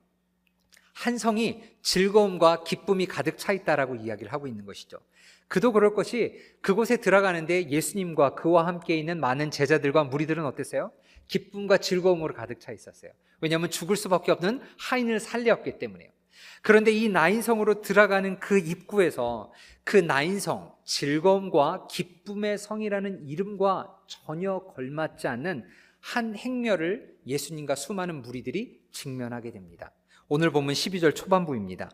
한 0.94 1.18
성이 1.18 1.62
즐거움과 1.80 2.62
기쁨이 2.64 3.06
가득 3.06 3.38
차 3.38 3.52
있다라고 3.52 3.96
이야기를 3.96 4.32
하고 4.32 4.46
있는 4.46 4.64
것이죠. 4.64 4.98
그도 5.48 5.72
그럴 5.72 5.94
것이 5.94 6.38
그곳에 6.60 6.98
들어가는데 6.98 7.68
예수님과 7.68 8.36
그와 8.36 8.66
함께 8.66 8.96
있는 8.96 9.18
많은 9.20 9.50
제자들과 9.50 10.04
무리들은 10.04 10.44
어땠어요? 10.46 10.92
기쁨과 11.28 11.78
즐거움으로 11.78 12.34
가득 12.34 12.60
차 12.60 12.72
있었어요. 12.72 13.12
왜냐하면 13.40 13.70
죽을 13.70 13.96
수밖에 13.96 14.32
없는 14.32 14.60
하인을 14.78 15.20
살렸기 15.20 15.78
때문에요. 15.78 16.10
그런데 16.62 16.92
이 16.92 17.08
나인성으로 17.08 17.82
들어가는 17.82 18.38
그 18.38 18.58
입구에서 18.58 19.52
그 19.84 19.96
나인성, 19.96 20.74
즐거움과 20.84 21.86
기쁨의 21.88 22.58
성이라는 22.58 23.26
이름과 23.26 23.98
전혀 24.06 24.60
걸맞지 24.60 25.26
않는 25.28 25.64
한 26.00 26.36
행렬을 26.36 27.16
예수님과 27.26 27.74
수많은 27.74 28.22
무리들이 28.22 28.80
직면하게 28.90 29.52
됩니다. 29.52 29.92
오늘 30.28 30.50
보면 30.50 30.74
12절 30.74 31.14
초반부입니다. 31.14 31.90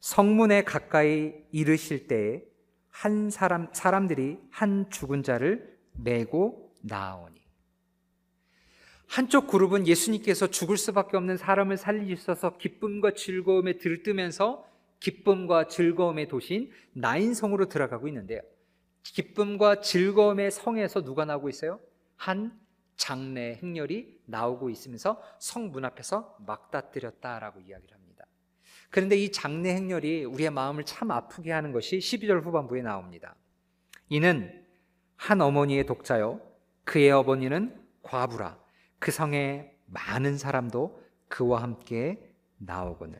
성문에 0.00 0.64
가까이 0.64 1.34
이르실 1.50 2.06
때에 2.06 2.42
한 2.88 3.30
사람, 3.30 3.68
사람들이 3.72 4.38
한 4.50 4.88
죽은 4.90 5.22
자를 5.22 5.78
메고 5.92 6.74
나오니. 6.82 7.35
한쪽 9.06 9.46
그룹은 9.46 9.86
예수님께서 9.86 10.48
죽을 10.48 10.76
수밖에 10.76 11.16
없는 11.16 11.36
사람을 11.36 11.76
살리셔서 11.76 12.58
기쁨과 12.58 13.12
즐거움에 13.14 13.78
들뜨면서 13.78 14.66
기쁨과 15.00 15.68
즐거움의 15.68 16.28
도시인 16.28 16.70
나인성으로 16.92 17.68
들어가고 17.68 18.08
있는데요. 18.08 18.40
기쁨과 19.02 19.80
즐거움의 19.80 20.50
성에서 20.50 21.02
누가 21.04 21.24
나오고 21.24 21.48
있어요? 21.48 21.78
한 22.16 22.58
장례 22.96 23.58
행렬이 23.62 24.20
나오고 24.26 24.70
있으면서 24.70 25.22
성 25.38 25.70
문 25.70 25.84
앞에서 25.84 26.36
막다뜨렸다라고 26.46 27.60
이야기를 27.60 27.94
합니다. 27.94 28.26
그런데 28.90 29.16
이 29.16 29.30
장례 29.30 29.74
행렬이 29.74 30.24
우리의 30.24 30.50
마음을 30.50 30.84
참 30.84 31.10
아프게 31.10 31.52
하는 31.52 31.72
것이 31.72 31.98
12절 31.98 32.42
후반부에 32.42 32.82
나옵니다. 32.82 33.36
이는 34.08 34.64
한 35.16 35.40
어머니의 35.40 35.86
독자요 35.86 36.40
그의 36.84 37.10
어머니는 37.12 37.80
과부라 38.02 38.58
그 39.06 39.12
성에 39.12 39.72
많은 39.86 40.36
사람도 40.36 41.00
그와 41.28 41.62
함께 41.62 42.34
나오거늘. 42.58 43.16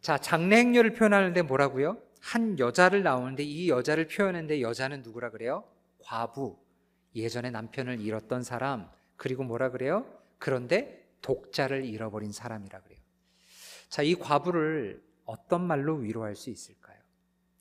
자, 0.00 0.16
장례 0.16 0.58
행렬을 0.58 0.94
표현하는데 0.94 1.42
뭐라고요? 1.42 2.00
한 2.20 2.56
여자를 2.60 3.02
나오는데 3.02 3.42
이 3.42 3.68
여자를 3.68 4.06
표현하는데 4.06 4.60
여자는 4.60 5.02
누구라 5.02 5.30
그래요? 5.30 5.64
과부. 5.98 6.56
예전에 7.16 7.50
남편을 7.50 8.00
잃었던 8.00 8.44
사람. 8.44 8.88
그리고 9.16 9.42
뭐라 9.42 9.70
그래요? 9.70 10.06
그런데 10.38 11.04
독자를 11.20 11.84
잃어버린 11.84 12.30
사람이라 12.30 12.80
그래요. 12.82 13.00
자, 13.88 14.02
이 14.02 14.14
과부를 14.14 15.02
어떤 15.24 15.66
말로 15.66 15.96
위로할 15.96 16.36
수 16.36 16.50
있을까요? 16.50 17.00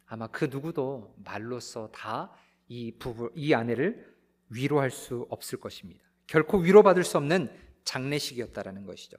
아마 0.05 0.27
그 0.27 0.45
누구도 0.45 1.15
말로써 1.23 1.89
다 1.91 2.31
이 2.67 2.91
부부, 2.97 3.31
이 3.33 3.55
아내를 3.55 4.15
위로할 4.49 4.91
수 4.91 5.25
없을 5.31 5.59
것입니다. 5.59 6.05
결코 6.33 6.57
위로받을 6.57 7.03
수 7.03 7.17
없는 7.17 7.47
장례식이었다라는 7.83 8.87
것이죠. 8.87 9.17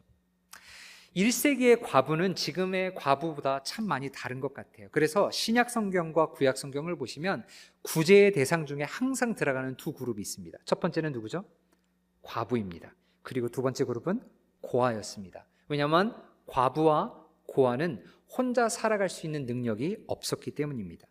1세기의 1.14 1.80
과부는 1.80 2.34
지금의 2.34 2.96
과부보다 2.96 3.62
참 3.62 3.86
많이 3.86 4.10
다른 4.10 4.40
것 4.40 4.52
같아요. 4.52 4.88
그래서 4.90 5.30
신약 5.30 5.70
성경과 5.70 6.30
구약 6.30 6.58
성경을 6.58 6.96
보시면 6.96 7.46
구제의 7.82 8.32
대상 8.32 8.66
중에 8.66 8.82
항상 8.82 9.36
들어가는 9.36 9.76
두 9.76 9.92
그룹이 9.92 10.20
있습니다. 10.20 10.58
첫 10.64 10.80
번째는 10.80 11.12
누구죠? 11.12 11.44
과부입니다. 12.22 12.92
그리고 13.22 13.48
두 13.48 13.62
번째 13.62 13.84
그룹은 13.84 14.20
고아였습니다. 14.60 15.46
왜냐하면 15.68 16.20
과부와 16.46 17.14
고아는 17.46 18.04
혼자 18.28 18.68
살아갈 18.68 19.08
수 19.08 19.24
있는 19.24 19.46
능력이 19.46 19.98
없었기 20.08 20.50
때문입니다. 20.50 21.06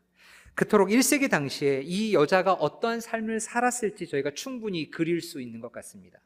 그토록 0.55 0.89
1세기 0.89 1.29
당시에 1.29 1.81
이 1.83 2.13
여자가 2.13 2.53
어떠한 2.53 3.01
삶을 3.01 3.39
살았을지 3.39 4.07
저희가 4.07 4.31
충분히 4.31 4.91
그릴 4.91 5.22
수 5.22 5.41
있는 5.41 5.60
것 5.60 5.72
같습니다. 5.72 6.19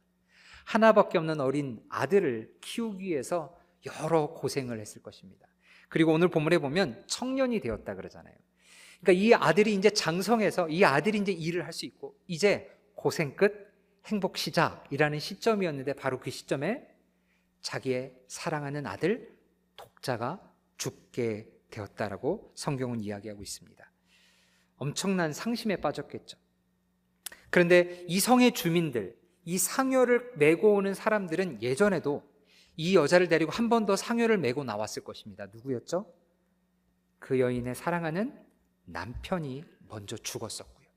하나밖에 0.65 1.17
없는 1.17 1.39
어린 1.39 1.81
아들을 1.89 2.55
키우기 2.59 3.05
위해서 3.05 3.57
여러 3.85 4.27
고생을 4.33 4.79
했을 4.79 5.01
것입니다. 5.01 5.47
그리고 5.87 6.11
오늘 6.11 6.27
본문에 6.27 6.57
보면 6.57 7.03
청년이 7.07 7.61
되었다 7.61 7.95
그러잖아요. 7.95 8.35
그러니까 8.99 9.23
이 9.23 9.33
아들이 9.33 9.73
이제 9.75 9.89
장성해서 9.89 10.67
이 10.69 10.83
아들이 10.83 11.19
이제 11.19 11.31
일을 11.31 11.65
할 11.65 11.71
수 11.71 11.85
있고 11.85 12.17
이제 12.27 12.69
고생 12.95 13.35
끝 13.35 13.67
행복 14.07 14.37
시작이라는 14.37 15.19
시점이었는데 15.19 15.93
바로 15.93 16.19
그 16.19 16.31
시점에 16.31 16.85
자기의 17.61 18.13
사랑하는 18.27 18.85
아들 18.87 19.37
독자가 19.77 20.41
죽게 20.77 21.47
되었다라고 21.69 22.51
성경은 22.55 23.01
이야기하고 23.01 23.41
있습니다. 23.41 23.86
엄청난 24.77 25.33
상심에 25.33 25.77
빠졌겠죠. 25.77 26.37
그런데 27.49 28.05
이 28.07 28.19
성의 28.19 28.53
주민들, 28.53 29.17
이 29.45 29.57
상여를 29.57 30.33
메고 30.35 30.73
오는 30.73 30.93
사람들은 30.93 31.61
예전에도 31.61 32.23
이 32.75 32.95
여자를 32.95 33.27
데리고 33.27 33.51
한 33.51 33.69
번 33.69 33.85
더 33.85 33.95
상여를 33.95 34.37
메고 34.37 34.63
나왔을 34.63 35.03
것입니다. 35.03 35.47
누구였죠? 35.47 36.13
그 37.19 37.39
여인의 37.39 37.73
사랑하는 37.75 38.39
남편이 38.85 39.63
먼저 39.87 40.15
죽었었고요. 40.17 40.87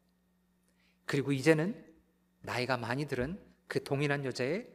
그리고 1.07 1.33
이제는 1.33 1.87
나이가 2.43 2.77
많이 2.77 3.07
들은 3.07 3.41
그 3.67 3.83
동일한 3.83 4.25
여자의 4.25 4.69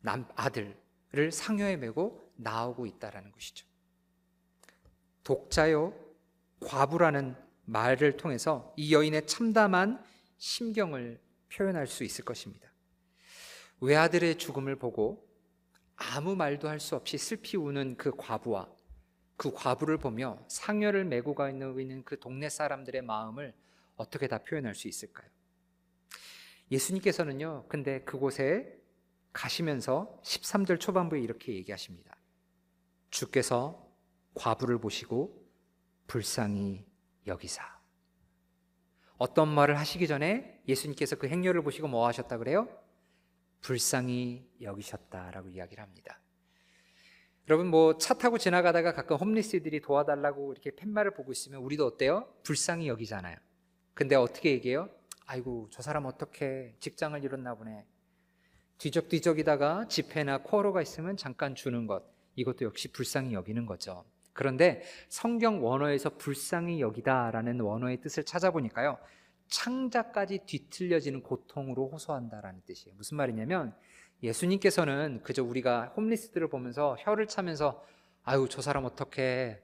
남 0.00 0.26
아들을 0.34 1.32
상여에 1.32 1.76
메고 1.76 2.32
나오고 2.36 2.86
있다라는 2.86 3.32
것이죠. 3.32 3.66
독자요 5.24 5.94
과부라는 6.60 7.36
말을 7.66 8.16
통해서 8.16 8.72
이 8.76 8.92
여인의 8.94 9.26
참담한 9.26 10.02
심경을 10.38 11.20
표현할 11.52 11.86
수 11.86 12.04
있을 12.04 12.24
것입니다. 12.24 12.70
외아들의 13.80 14.38
죽음을 14.38 14.76
보고 14.76 15.28
아무 15.96 16.34
말도 16.36 16.68
할 16.68 16.80
수 16.80 16.96
없이 16.96 17.18
슬피 17.18 17.56
우는 17.56 17.96
그 17.96 18.12
과부와 18.16 18.70
그 19.36 19.52
과부를 19.52 19.98
보며 19.98 20.42
상여를 20.48 21.04
메고 21.04 21.34
가 21.34 21.50
있는 21.50 22.04
그 22.04 22.18
동네 22.18 22.48
사람들의 22.48 23.02
마음을 23.02 23.54
어떻게 23.96 24.28
다 24.28 24.38
표현할 24.38 24.74
수 24.74 24.88
있을까요? 24.88 25.28
예수님께서는요, 26.70 27.66
근데 27.68 28.02
그곳에 28.02 28.78
가시면서 29.32 30.20
13절 30.24 30.80
초반부에 30.80 31.20
이렇게 31.20 31.54
얘기하십니다. 31.54 32.16
주께서 33.10 33.86
과부를 34.34 34.78
보시고 34.78 35.46
불쌍히 36.06 36.84
여기사. 37.26 37.62
어떤 39.18 39.48
말을 39.48 39.78
하시기 39.78 40.06
전에 40.06 40.62
예수님께서 40.68 41.16
그 41.16 41.28
행렬을 41.28 41.62
보시고 41.62 41.88
뭐 41.88 42.06
하셨다 42.06 42.36
그래요? 42.38 42.68
불쌍히 43.62 44.46
여기셨다라고 44.60 45.48
이야기를 45.48 45.82
합니다. 45.82 46.20
여러분 47.48 47.68
뭐 47.68 47.96
차 47.98 48.14
타고 48.14 48.38
지나가다가 48.38 48.92
가끔 48.92 49.16
홈리스들이 49.16 49.80
도와달라고 49.80 50.52
이렇게 50.52 50.70
팻말을 50.72 51.12
보고 51.14 51.32
있으면 51.32 51.60
우리도 51.62 51.86
어때요? 51.86 52.28
불쌍히 52.42 52.88
여기잖아요. 52.88 53.36
근데 53.94 54.14
어떻게 54.16 54.50
얘기해요? 54.50 54.90
아이고 55.26 55.68
저 55.70 55.80
사람 55.82 56.06
어떻게 56.06 56.74
직장을 56.80 57.22
잃었나 57.24 57.54
보네. 57.54 57.86
뒤적뒤적이다가 58.78 59.88
집회나 59.88 60.38
코어로가 60.42 60.82
있으면 60.82 61.16
잠깐 61.16 61.54
주는 61.54 61.86
것 61.86 62.04
이것도 62.34 62.64
역시 62.66 62.92
불쌍히 62.92 63.32
여기는 63.32 63.64
거죠. 63.64 64.04
그런데 64.36 64.82
성경 65.08 65.64
원어에서 65.64 66.10
불쌍히 66.10 66.80
여기다라는 66.80 67.60
원어의 67.60 68.00
뜻을 68.02 68.24
찾아보니까요. 68.24 68.98
창자까지 69.48 70.40
뒤틀려지는 70.46 71.22
고통으로 71.22 71.88
호소한다라는 71.88 72.60
뜻이에요. 72.66 72.96
무슨 72.96 73.16
말이냐면 73.16 73.74
예수님께서는 74.22 75.20
그저 75.22 75.42
우리가 75.42 75.92
홈리스들을 75.96 76.48
보면서 76.48 76.96
혀를 77.00 77.26
차면서 77.26 77.82
아유 78.24 78.46
저 78.50 78.60
사람 78.60 78.84
어떻게 78.84 79.62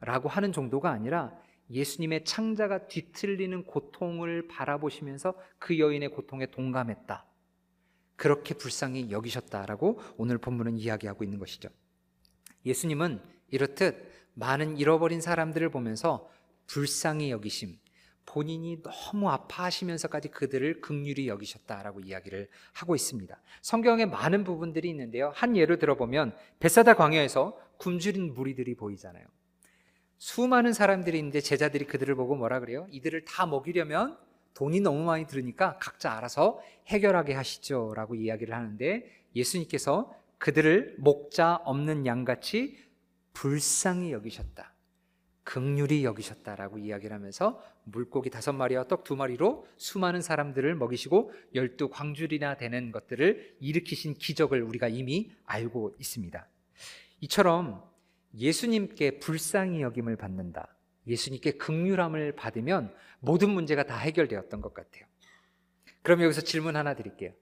라고 0.00 0.28
하는 0.28 0.52
정도가 0.52 0.90
아니라 0.90 1.36
예수님의 1.70 2.24
창자가 2.24 2.86
뒤틀리는 2.86 3.64
고통을 3.64 4.48
바라보시면서 4.48 5.34
그 5.58 5.78
여인의 5.78 6.10
고통에 6.10 6.46
동감했다. 6.46 7.26
그렇게 8.16 8.54
불쌍히 8.54 9.10
여기셨다라고 9.10 10.00
오늘 10.16 10.38
본문은 10.38 10.78
이야기하고 10.78 11.24
있는 11.24 11.38
것이죠. 11.38 11.70
예수님은 12.66 13.22
이렇듯 13.50 14.10
많은 14.34 14.76
잃어버린 14.76 15.20
사람들을 15.20 15.68
보면서 15.70 16.28
불쌍히 16.66 17.30
여기심, 17.30 17.78
본인이 18.26 18.80
너무 18.82 19.28
아파하시면서까지 19.28 20.28
그들을 20.28 20.80
극률이 20.80 21.26
여기셨다라고 21.26 22.00
이야기를 22.00 22.48
하고 22.72 22.94
있습니다. 22.94 23.40
성경에 23.60 24.06
많은 24.06 24.44
부분들이 24.44 24.88
있는데요. 24.90 25.32
한 25.34 25.56
예를 25.56 25.78
들어보면 25.78 26.36
베사다 26.60 26.94
광야에서 26.94 27.58
굶주린 27.78 28.34
무리들이 28.34 28.76
보이잖아요. 28.76 29.26
수많은 30.18 30.72
사람들이 30.74 31.18
있는데 31.18 31.40
제자들이 31.40 31.86
그들을 31.86 32.14
보고 32.14 32.36
뭐라 32.36 32.60
그래요? 32.60 32.86
이들을 32.90 33.24
다 33.24 33.46
먹이려면 33.46 34.16
돈이 34.54 34.80
너무 34.80 35.02
많이 35.02 35.26
들으니까 35.26 35.78
각자 35.78 36.12
알아서 36.12 36.60
해결하게 36.86 37.34
하시죠. 37.34 37.94
라고 37.96 38.14
이야기를 38.14 38.54
하는데 38.54 39.10
예수님께서 39.34 40.14
그들을 40.38 40.96
목자 40.98 41.56
없는 41.64 42.06
양같이 42.06 42.76
불쌍히 43.32 44.12
여기셨다. 44.12 44.74
극률이 45.42 46.04
여기셨다라고 46.04 46.78
이야기를 46.78 47.14
하면서 47.16 47.60
물고기 47.84 48.30
다섯 48.30 48.52
마리와 48.52 48.86
떡 48.86 49.04
두 49.04 49.16
마리로 49.16 49.66
수많은 49.76 50.22
사람들을 50.22 50.74
먹이시고 50.76 51.32
열두 51.54 51.88
광줄이나 51.88 52.56
되는 52.56 52.92
것들을 52.92 53.56
일으키신 53.58 54.14
기적을 54.14 54.62
우리가 54.62 54.88
이미 54.88 55.32
알고 55.44 55.96
있습니다. 55.98 56.46
이처럼 57.22 57.82
예수님께 58.34 59.18
불쌍히 59.18 59.82
여김을 59.82 60.16
받는다. 60.16 60.76
예수님께 61.06 61.52
극률함을 61.52 62.36
받으면 62.36 62.94
모든 63.18 63.50
문제가 63.50 63.82
다 63.84 63.96
해결되었던 63.98 64.60
것 64.60 64.72
같아요. 64.72 65.04
그럼 66.02 66.22
여기서 66.22 66.42
질문 66.42 66.76
하나 66.76 66.94
드릴게요. 66.94 67.32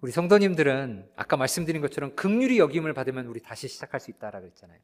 우리 0.00 0.12
성도님들은 0.12 1.10
아까 1.16 1.36
말씀드린 1.36 1.80
것처럼 1.80 2.14
극률이 2.14 2.58
여김을 2.58 2.92
받으면 2.92 3.26
우리 3.26 3.40
다시 3.40 3.66
시작할 3.66 3.98
수 3.98 4.10
있다라고 4.10 4.46
했잖아요. 4.46 4.78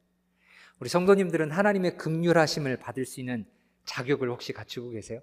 우리 0.83 0.89
성도님들은 0.89 1.49
하나님의 1.49 1.95
극률하심을 1.95 2.75
받을 2.75 3.05
수 3.05 3.21
있는 3.21 3.45
자격을 3.85 4.29
혹시 4.29 4.51
갖추고 4.51 4.89
계세요? 4.89 5.21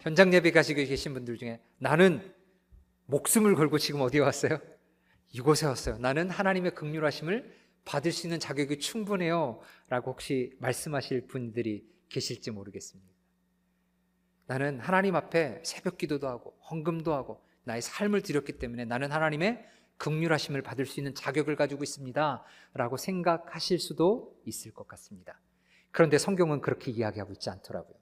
현장 0.00 0.32
예배 0.32 0.52
가시고 0.52 0.78
계신 0.78 1.12
분들 1.12 1.36
중에 1.36 1.60
나는 1.76 2.34
목숨을 3.04 3.54
걸고 3.54 3.76
지금 3.76 4.00
어디 4.00 4.18
왔어요? 4.18 4.60
이곳에 5.32 5.66
왔어요. 5.66 5.98
나는 5.98 6.30
하나님의 6.30 6.74
극률하심을 6.74 7.54
받을 7.84 8.12
수 8.12 8.26
있는 8.26 8.40
자격이 8.40 8.78
충분해요. 8.78 9.60
라고 9.90 10.12
혹시 10.12 10.56
말씀하실 10.58 11.26
분들이 11.26 11.86
계실지 12.08 12.50
모르겠습니다. 12.52 13.12
나는 14.46 14.80
하나님 14.80 15.16
앞에 15.16 15.60
새벽 15.66 15.98
기도도 15.98 16.26
하고 16.26 16.58
헌금도 16.70 17.12
하고 17.12 17.44
나의 17.64 17.82
삶을 17.82 18.22
드렸기 18.22 18.52
때문에 18.52 18.86
나는 18.86 19.12
하나님의 19.12 19.68
극률하심을 19.98 20.62
받을 20.62 20.86
수 20.86 21.00
있는 21.00 21.14
자격을 21.14 21.56
가지고 21.56 21.82
있습니다. 21.82 22.44
라고 22.74 22.96
생각하실 22.96 23.78
수도 23.78 24.34
있을 24.44 24.72
것 24.72 24.88
같습니다. 24.88 25.38
그런데 25.90 26.18
성경은 26.18 26.60
그렇게 26.60 26.90
이야기하고 26.90 27.32
있지 27.32 27.50
않더라고요. 27.50 27.94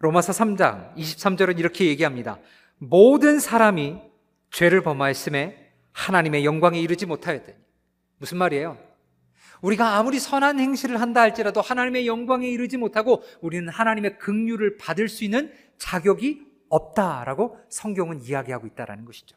로마서 0.00 0.32
3장 0.32 0.94
23절은 0.96 1.58
이렇게 1.58 1.86
얘기합니다. 1.86 2.38
모든 2.78 3.38
사람이 3.38 4.00
죄를 4.50 4.82
범하였음에 4.82 5.72
하나님의 5.92 6.44
영광에 6.44 6.80
이르지 6.80 7.06
못하였더니 7.06 7.56
무슨 8.18 8.38
말이에요? 8.38 8.78
우리가 9.62 9.96
아무리 9.96 10.18
선한 10.18 10.58
행실을 10.58 11.00
한다 11.00 11.20
할지라도 11.20 11.60
하나님의 11.60 12.06
영광에 12.06 12.48
이르지 12.48 12.78
못하고 12.78 13.22
우리는 13.40 13.68
하나님의 13.68 14.18
긍휼을 14.18 14.78
받을 14.78 15.08
수 15.08 15.24
있는 15.24 15.52
자격이 15.76 16.46
없다라고 16.70 17.58
성경은 17.68 18.22
이야기하고 18.22 18.66
있다라는 18.66 19.04
것이죠. 19.04 19.36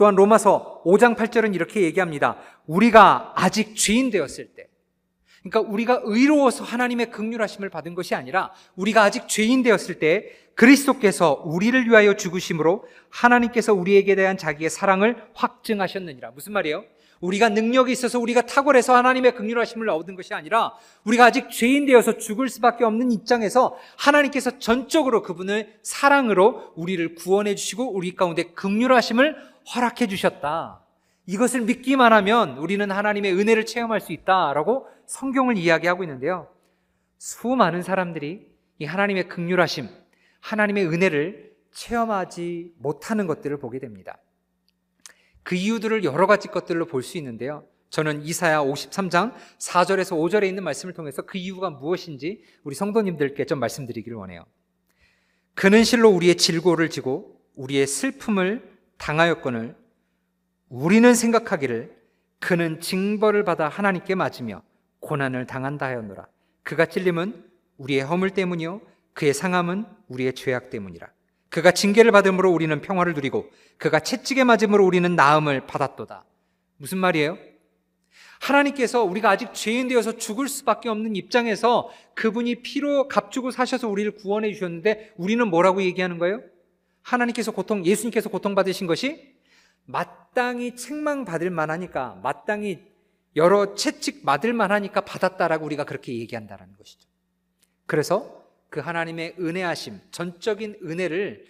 또한 0.00 0.14
로마서 0.14 0.80
5장 0.86 1.14
8절은 1.14 1.54
이렇게 1.54 1.82
얘기합니다. 1.82 2.38
우리가 2.66 3.34
아직 3.36 3.76
죄인 3.76 4.08
되었을 4.08 4.54
때 4.56 4.66
그러니까 5.42 5.60
우리가 5.60 6.00
의로워서 6.04 6.64
하나님의 6.64 7.10
극률하심을 7.10 7.68
받은 7.68 7.94
것이 7.94 8.14
아니라 8.14 8.50
우리가 8.76 9.02
아직 9.02 9.28
죄인 9.28 9.62
되었을 9.62 9.98
때 9.98 10.30
그리스도께서 10.54 11.42
우리를 11.44 11.86
위하여 11.86 12.16
죽으심으로 12.16 12.86
하나님께서 13.10 13.74
우리에게 13.74 14.14
대한 14.14 14.38
자기의 14.38 14.70
사랑을 14.70 15.22
확증하셨느니라. 15.34 16.30
무슨 16.30 16.54
말이에요? 16.54 16.82
우리가 17.20 17.50
능력이 17.50 17.92
있어서 17.92 18.18
우리가 18.18 18.42
탁월해서 18.42 18.96
하나님의 18.96 19.34
극률하심을 19.34 19.90
얻은 19.90 20.14
것이 20.14 20.32
아니라 20.32 20.72
우리가 21.04 21.26
아직 21.26 21.50
죄인 21.50 21.84
되어서 21.84 22.16
죽을 22.16 22.48
수밖에 22.48 22.84
없는 22.84 23.12
입장에서 23.12 23.76
하나님께서 23.98 24.58
전적으로 24.58 25.20
그분을 25.20 25.74
사랑으로 25.82 26.72
우리를 26.76 27.14
구원해 27.16 27.54
주시고 27.54 27.92
우리 27.94 28.14
가운데 28.14 28.44
극률하심을 28.44 29.49
허락해 29.74 30.06
주셨다. 30.06 30.84
이것을 31.26 31.62
믿기만 31.62 32.12
하면 32.12 32.58
우리는 32.58 32.90
하나님의 32.90 33.34
은혜를 33.34 33.66
체험할 33.66 34.00
수 34.00 34.12
있다라고 34.12 34.88
성경을 35.06 35.56
이야기하고 35.56 36.02
있는데요. 36.04 36.48
수많은 37.18 37.82
사람들이 37.82 38.50
이 38.78 38.84
하나님의 38.84 39.28
극률하심, 39.28 39.88
하나님의 40.40 40.86
은혜를 40.86 41.52
체험하지 41.72 42.74
못하는 42.78 43.26
것들을 43.26 43.58
보게 43.58 43.78
됩니다. 43.78 44.18
그 45.42 45.54
이유들을 45.54 46.04
여러 46.04 46.26
가지 46.26 46.48
것들로 46.48 46.86
볼 46.86 47.02
수 47.02 47.18
있는데요. 47.18 47.64
저는 47.90 48.22
이사야 48.22 48.60
53장 48.60 49.34
4절에서 49.58 50.16
5절에 50.16 50.46
있는 50.46 50.62
말씀을 50.62 50.94
통해서 50.94 51.22
그 51.22 51.38
이유가 51.38 51.70
무엇인지 51.70 52.42
우리 52.62 52.74
성도님들께 52.74 53.46
좀 53.46 53.58
말씀드리기를 53.58 54.16
원해요. 54.16 54.44
그는 55.54 55.82
실로 55.82 56.10
우리의 56.10 56.36
질고를 56.36 56.88
지고 56.88 57.40
우리의 57.56 57.86
슬픔을 57.86 58.79
당하였거늘 59.00 59.74
우리는 60.68 61.14
생각하기를 61.14 61.96
그는 62.38 62.80
징벌을 62.80 63.44
받아 63.44 63.68
하나님께 63.68 64.14
맞으며 64.14 64.62
고난을 65.00 65.46
당한다 65.46 65.86
하였노라. 65.86 66.26
그가 66.62 66.86
찔림은 66.86 67.44
우리의 67.78 68.02
허물 68.02 68.30
때문이요 68.30 68.80
그의 69.14 69.34
상함은 69.34 69.86
우리의 70.08 70.34
죄악 70.34 70.70
때문이라 70.70 71.08
그가 71.48 71.72
징계를 71.72 72.12
받음으로 72.12 72.52
우리는 72.52 72.80
평화를 72.80 73.14
누리고 73.14 73.50
그가 73.78 74.00
채찍에 74.00 74.44
맞음으로 74.44 74.84
우리는 74.84 75.16
나음을 75.16 75.66
받았도다 75.66 76.24
무슨 76.76 76.98
말이에요? 76.98 77.38
하나님께서 78.40 79.02
우리가 79.02 79.30
아직 79.30 79.52
죄인 79.54 79.88
되어서 79.88 80.16
죽을 80.16 80.48
수밖에 80.48 80.88
없는 80.88 81.16
입장에서 81.16 81.90
그분이 82.14 82.62
피로 82.62 83.08
값주고 83.08 83.50
사셔서 83.50 83.88
우리를 83.88 84.12
구원해 84.12 84.52
주셨는데 84.52 85.14
우리는 85.16 85.46
뭐라고 85.48 85.82
얘기하는 85.82 86.18
거예요? 86.18 86.42
하나님께서 87.02 87.52
고통, 87.52 87.84
예수님께서 87.84 88.28
고통받으신 88.28 88.86
것이 88.86 89.34
마땅히 89.84 90.76
책망 90.76 91.24
받을 91.24 91.50
만하니까, 91.50 92.20
마땅히 92.22 92.80
여러 93.36 93.74
채찍 93.74 94.24
맞을 94.24 94.52
만하니까 94.52 95.02
받았다라고 95.02 95.64
우리가 95.64 95.84
그렇게 95.84 96.14
얘기한다라는 96.18 96.76
것이죠. 96.76 97.08
그래서 97.86 98.44
그 98.68 98.80
하나님의 98.80 99.36
은혜하심, 99.38 100.00
전적인 100.10 100.80
은혜를 100.84 101.44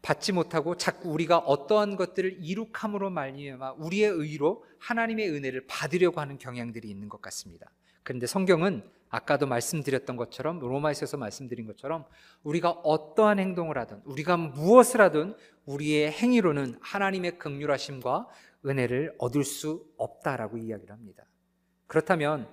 받지 0.00 0.32
못하고 0.32 0.76
자꾸 0.76 1.10
우리가 1.10 1.38
어떠한 1.38 1.96
것들을 1.96 2.38
이룩함으로 2.40 3.10
말미암아 3.10 3.72
우리의 3.72 4.10
의로 4.10 4.64
하나님의 4.78 5.30
은혜를 5.30 5.66
받으려고 5.66 6.20
하는 6.20 6.38
경향들이 6.38 6.88
있는 6.88 7.08
것 7.08 7.20
같습니다. 7.20 7.70
그런데 8.02 8.26
성경은 8.26 8.82
아까도 9.12 9.46
말씀드렸던 9.46 10.16
것처럼 10.16 10.58
로마에서 10.58 11.18
말씀드린 11.18 11.66
것처럼 11.66 12.06
우리가 12.42 12.70
어떠한 12.70 13.38
행동을 13.38 13.76
하든 13.76 14.00
우리가 14.06 14.38
무엇을 14.38 15.02
하든 15.02 15.36
우리의 15.66 16.10
행위로는 16.10 16.78
하나님의 16.80 17.38
극률하심과 17.38 18.26
은혜를 18.64 19.14
얻을 19.18 19.44
수 19.44 19.86
없다라고 19.98 20.56
이야기를 20.56 20.94
합니다. 20.94 21.24
그렇다면 21.86 22.50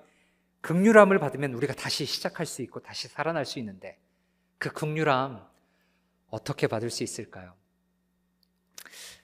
극률함을 0.59 1.17
받으면 1.19 1.53
우리가 1.53 1.73
다시 1.73 2.03
시작할 2.05 2.45
수 2.45 2.61
있고 2.63 2.81
다시 2.81 3.07
살아날 3.07 3.45
수 3.45 3.57
있는데 3.59 3.97
그 4.57 4.69
극률함 4.69 5.41
어떻게 6.27 6.67
받을 6.67 6.89
수 6.89 7.03
있을까요? 7.03 7.53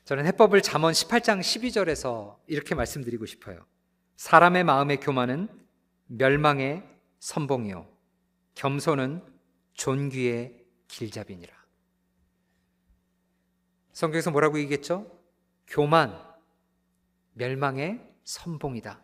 저는 0.06 0.26
해법을 0.26 0.62
잠언 0.62 0.93
18장 0.93 1.41
12절에서 1.41 2.38
이렇게 2.48 2.76
말씀드리고 2.76 3.26
싶어요. 3.26 3.65
사람의 4.15 4.63
마음의 4.63 5.02
교만은 5.02 5.50
멸망의 6.08 6.94
선봉이요 7.25 7.88
겸손은 8.53 9.23
존귀의 9.73 10.63
길잡이니라. 10.88 11.53
성경에서 13.93 14.29
뭐라고 14.29 14.59
얘기했죠? 14.59 15.11
교만 15.65 16.15
멸망의 17.33 17.99
선봉이다. 18.25 19.01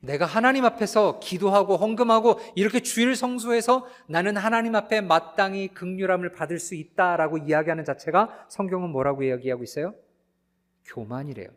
내가 0.00 0.26
하나님 0.26 0.64
앞에서 0.64 1.20
기도하고 1.20 1.76
헌금하고 1.76 2.40
이렇게 2.56 2.80
주일 2.80 3.14
성수해서 3.14 3.86
나는 4.08 4.36
하나님 4.36 4.74
앞에 4.74 5.00
마땅히 5.00 5.68
극률함을 5.68 6.32
받을 6.32 6.58
수 6.58 6.74
있다라고 6.74 7.38
이야기하는 7.38 7.84
자체가 7.84 8.46
성경은 8.48 8.90
뭐라고 8.90 9.22
이야기하고 9.22 9.62
있어요? 9.62 9.94
교만이래요. 10.86 11.50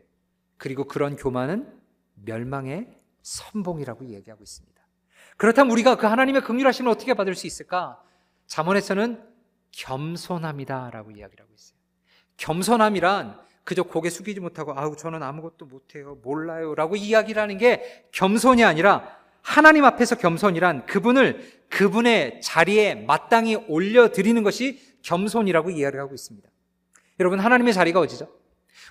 그리고 0.56 0.84
그런 0.84 1.16
교만은 1.16 1.80
멸망의 2.14 2.96
선봉이라고 3.22 4.04
이야기하고 4.04 4.44
있습니다. 4.44 4.75
그렇다면 5.36 5.70
우리가 5.72 5.96
그 5.96 6.06
하나님의 6.06 6.42
극률하심을 6.42 6.90
어떻게 6.90 7.14
받을 7.14 7.34
수 7.34 7.46
있을까? 7.46 8.00
잠언에서는 8.46 9.22
겸손함이다라고 9.72 11.10
이야기를 11.10 11.42
하고 11.42 11.52
있어요. 11.54 11.76
겸손함이란 12.38 13.38
그저 13.64 13.82
고개 13.82 14.08
숙이지 14.08 14.40
못하고 14.40 14.72
아우 14.76 14.96
저는 14.96 15.22
아무것도 15.22 15.66
못해요 15.66 16.18
몰라요라고 16.22 16.96
이야기를 16.96 17.42
하는 17.42 17.58
게 17.58 18.04
겸손이 18.12 18.62
아니라 18.64 19.16
하나님 19.42 19.84
앞에서 19.84 20.16
겸손이란 20.16 20.86
그분을 20.86 21.52
그분의 21.68 22.40
자리에 22.42 22.94
마땅히 22.94 23.56
올려드리는 23.56 24.42
것이 24.42 24.80
겸손이라고 25.02 25.70
이야기를 25.70 26.00
하고 26.00 26.14
있습니다. 26.14 26.48
여러분 27.20 27.40
하나님의 27.40 27.74
자리가 27.74 28.00
어디죠? 28.00 28.28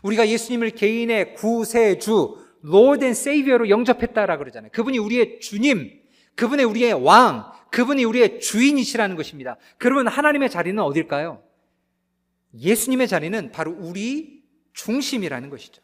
우리가 0.04 0.28
예수님을 0.28 0.72
개인의 0.72 1.36
구세주 1.36 2.46
Lord 2.66 3.06
and 3.06 3.20
Savior로 3.20 3.70
영접했다라 3.70 4.38
그러잖아요. 4.38 4.72
그분이 4.74 4.98
우리의 4.98 5.40
주님, 5.40 6.02
그분의 6.36 6.66
우리의 6.66 6.94
왕, 6.94 7.52
그분이 7.72 8.04
우리의 8.06 8.40
주인이시라는 8.40 9.16
것입니다. 9.16 9.58
그러면 9.78 10.08
하나님의 10.08 10.50
자리는 10.50 10.82
어딜까요? 10.82 11.42
예수님의 12.58 13.08
자리는 13.08 13.52
바로 13.52 13.76
우리 13.78 14.44
중심이라는 14.74 15.50
것이죠. 15.50 15.82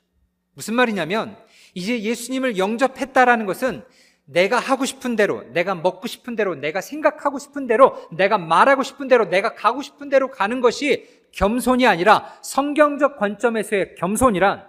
무슨 0.54 0.76
말이냐면 0.76 1.38
이제 1.74 2.02
예수님을 2.02 2.58
영접했다라는 2.58 3.46
것은 3.46 3.84
내가 4.26 4.60
하고 4.60 4.86
싶은 4.86 5.16
대로, 5.16 5.44
내가 5.52 5.76
먹고 5.76 6.08
싶은 6.08 6.36
대로, 6.36 6.56
내가 6.56 6.80
생각하고 6.80 7.40
싶은 7.40 7.68
대로, 7.68 8.08
내가 8.12 8.38
말하고 8.38 8.84
싶은 8.84 9.08
대로, 9.08 9.26
내가 9.26 9.56
가고 9.56 9.82
싶은 9.82 10.10
대로 10.10 10.30
가는 10.30 10.62
것이 10.62 11.08
겸손이 11.32 11.86
아니라 11.88 12.38
성경적 12.42 13.18
관점에서의 13.18 13.96
겸손이란 13.96 14.68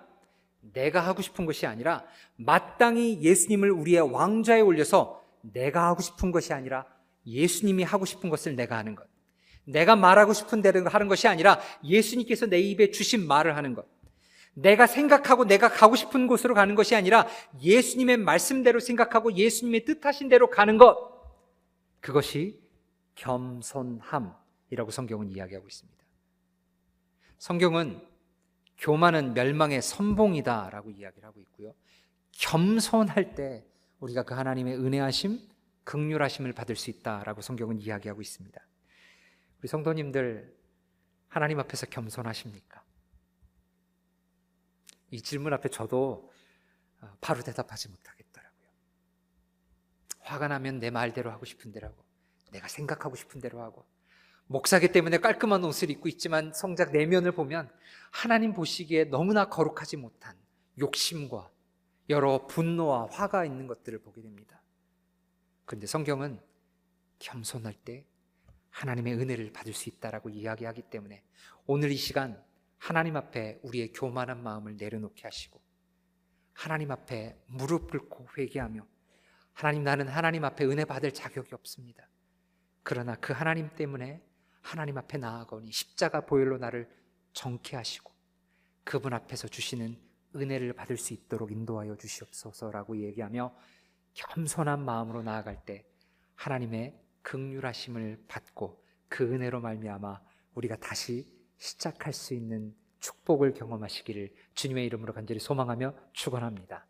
내가 0.72 1.00
하고 1.00 1.22
싶은 1.22 1.44
것이 1.44 1.66
아니라 1.66 2.04
마땅히 2.36 3.20
예수님을 3.20 3.70
우리의 3.70 4.00
왕좌에 4.12 4.60
올려서 4.60 5.21
내가 5.42 5.88
하고 5.88 6.02
싶은 6.02 6.30
것이 6.30 6.52
아니라 6.52 6.86
예수님이 7.26 7.82
하고 7.82 8.04
싶은 8.04 8.30
것을 8.30 8.56
내가 8.56 8.76
하는 8.78 8.94
것. 8.94 9.06
내가 9.64 9.94
말하고 9.94 10.32
싶은 10.32 10.62
대로 10.62 10.88
하는 10.88 11.08
것이 11.08 11.28
아니라 11.28 11.60
예수님께서 11.84 12.46
내 12.46 12.58
입에 12.58 12.90
주신 12.90 13.26
말을 13.26 13.56
하는 13.56 13.74
것. 13.74 13.86
내가 14.54 14.86
생각하고 14.86 15.44
내가 15.44 15.68
가고 15.68 15.96
싶은 15.96 16.26
곳으로 16.26 16.54
가는 16.54 16.74
것이 16.74 16.94
아니라 16.94 17.26
예수님의 17.62 18.18
말씀대로 18.18 18.80
생각하고 18.80 19.32
예수님의 19.34 19.84
뜻하신 19.84 20.28
대로 20.28 20.50
가는 20.50 20.76
것. 20.76 21.12
그것이 22.00 22.60
겸손함이라고 23.14 24.90
성경은 24.90 25.30
이야기하고 25.30 25.66
있습니다. 25.66 26.02
성경은 27.38 28.00
교만은 28.78 29.34
멸망의 29.34 29.80
선봉이다라고 29.80 30.90
이야기를 30.90 31.26
하고 31.26 31.40
있고요. 31.40 31.74
겸손할 32.32 33.34
때 33.34 33.64
우리가 34.02 34.24
그 34.24 34.34
하나님의 34.34 34.76
은혜하심, 34.76 35.38
극률하심을 35.84 36.52
받을 36.52 36.74
수 36.74 36.90
있다라고 36.90 37.40
성경은 37.40 37.80
이야기하고 37.80 38.20
있습니다. 38.20 38.60
우리 39.60 39.68
성도님들 39.68 40.52
하나님 41.28 41.60
앞에서 41.60 41.86
겸손하십니까? 41.86 42.82
이 45.12 45.22
질문 45.22 45.52
앞에 45.52 45.68
저도 45.68 46.32
어, 47.00 47.16
바로 47.20 47.42
대답하지 47.42 47.90
못하겠더라고요. 47.90 48.68
화가 50.20 50.48
나면 50.48 50.80
내 50.80 50.90
말대로 50.90 51.30
하고 51.30 51.44
싶은 51.44 51.70
대로 51.70 51.86
하고, 51.86 52.04
내가 52.50 52.66
생각하고 52.66 53.14
싶은 53.14 53.40
대로 53.40 53.62
하고, 53.62 53.86
목사기 54.46 54.90
때문에 54.90 55.18
깔끔한 55.18 55.62
옷을 55.64 55.90
입고 55.90 56.08
있지만 56.08 56.52
성작 56.52 56.90
내면을 56.90 57.32
보면 57.32 57.70
하나님 58.10 58.52
보시기에 58.52 59.04
너무나 59.04 59.48
거룩하지 59.48 59.96
못한 59.96 60.36
욕심과 60.78 61.51
여러 62.12 62.46
분노와 62.46 63.08
화가 63.10 63.44
있는 63.44 63.66
것들을 63.66 63.98
보게 64.00 64.22
됩니다. 64.22 64.62
그런데 65.64 65.86
성경은 65.86 66.40
겸손할 67.18 67.74
때 67.74 68.06
하나님의 68.70 69.14
은혜를 69.14 69.52
받을 69.52 69.72
수 69.72 69.88
있다라고 69.88 70.28
이야기하기 70.28 70.82
때문에 70.82 71.24
오늘 71.66 71.90
이 71.90 71.96
시간 71.96 72.42
하나님 72.78 73.16
앞에 73.16 73.60
우리의 73.62 73.92
교만한 73.92 74.42
마음을 74.42 74.76
내려놓게 74.76 75.22
하시고 75.22 75.60
하나님 76.52 76.90
앞에 76.90 77.42
무릎 77.46 77.90
꿇고 77.90 78.28
회개하며 78.36 78.86
하나님 79.52 79.84
나는 79.84 80.08
하나님 80.08 80.44
앞에 80.44 80.64
은혜 80.64 80.84
받을 80.84 81.12
자격이 81.12 81.54
없습니다. 81.54 82.08
그러나 82.82 83.14
그 83.16 83.32
하나님 83.32 83.74
때문에 83.74 84.22
하나님 84.60 84.98
앞에 84.98 85.18
나아가니 85.18 85.72
십자가 85.72 86.26
보혈로 86.26 86.58
나를 86.58 86.90
정케 87.32 87.76
하시고 87.76 88.12
그분 88.84 89.12
앞에서 89.12 89.48
주시는 89.48 90.11
은혜를 90.34 90.72
받을 90.72 90.96
수 90.96 91.12
있도록 91.14 91.52
인도하여 91.52 91.96
주시옵소서라고 91.96 92.96
얘기하며 92.98 93.54
겸손한 94.14 94.84
마음으로 94.84 95.22
나아갈 95.22 95.64
때 95.64 95.84
하나님의 96.34 96.98
극률하심을 97.22 98.24
받고 98.28 98.82
그 99.08 99.24
은혜로 99.24 99.60
말미암아 99.60 100.20
우리가 100.54 100.76
다시 100.76 101.26
시작할 101.58 102.12
수 102.12 102.34
있는 102.34 102.74
축복을 102.98 103.54
경험하시기를 103.54 104.32
주님의 104.54 104.86
이름으로 104.86 105.12
간절히 105.12 105.40
소망하며 105.40 105.94
축원합니다. 106.12 106.86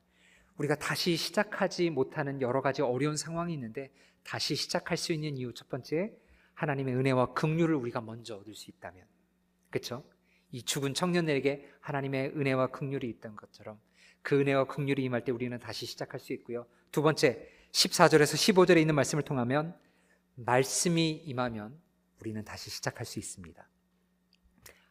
우리가 0.59 0.77
다시 0.77 1.17
시작하지 1.17 1.91
못하는 1.91 2.41
여러 2.41 2.61
가지 2.61 2.83
어려운 2.83 3.17
상황이 3.17 3.55
있는데 3.55 3.91
다시 4.23 4.55
시작할 4.55 4.97
수 4.97 5.13
있는 5.13 5.37
이유 5.37 5.53
첫 5.55 5.69
번째 5.69 6.13
하나님의 6.55 6.95
은혜와 6.95 7.33
긍휼을 7.33 7.75
우리가 7.75 8.01
먼저 8.01 8.37
얻을 8.37 8.55
수 8.55 8.71
있다면 8.71 9.05
그렇죠? 9.71 10.05
이 10.53 10.63
죽은 10.63 10.95
청년에게 10.95 11.69
하나님의 11.81 12.33
은혜와 12.37 12.69
긍휼이 12.69 13.09
있던 13.11 13.37
것처럼 13.37 13.81
그 14.23 14.39
은혜와 14.39 14.67
긍휼이 14.67 15.03
임할 15.03 15.25
때 15.25 15.33
우리는 15.33 15.59
다시 15.59 15.87
시작할 15.87 16.21
수 16.21 16.33
있고요. 16.35 16.67
두 16.93 17.03
번째 17.03 17.49
14절에서 17.73 18.37
15절에 18.37 18.79
있는 18.79 18.95
말씀을 18.95 19.25
통하면 19.25 19.77
말씀이 20.35 21.11
임하면 21.25 21.81
우리는 22.21 22.45
다시 22.45 22.71
시작할 22.71 23.07
수 23.07 23.19
있습니다. 23.19 23.69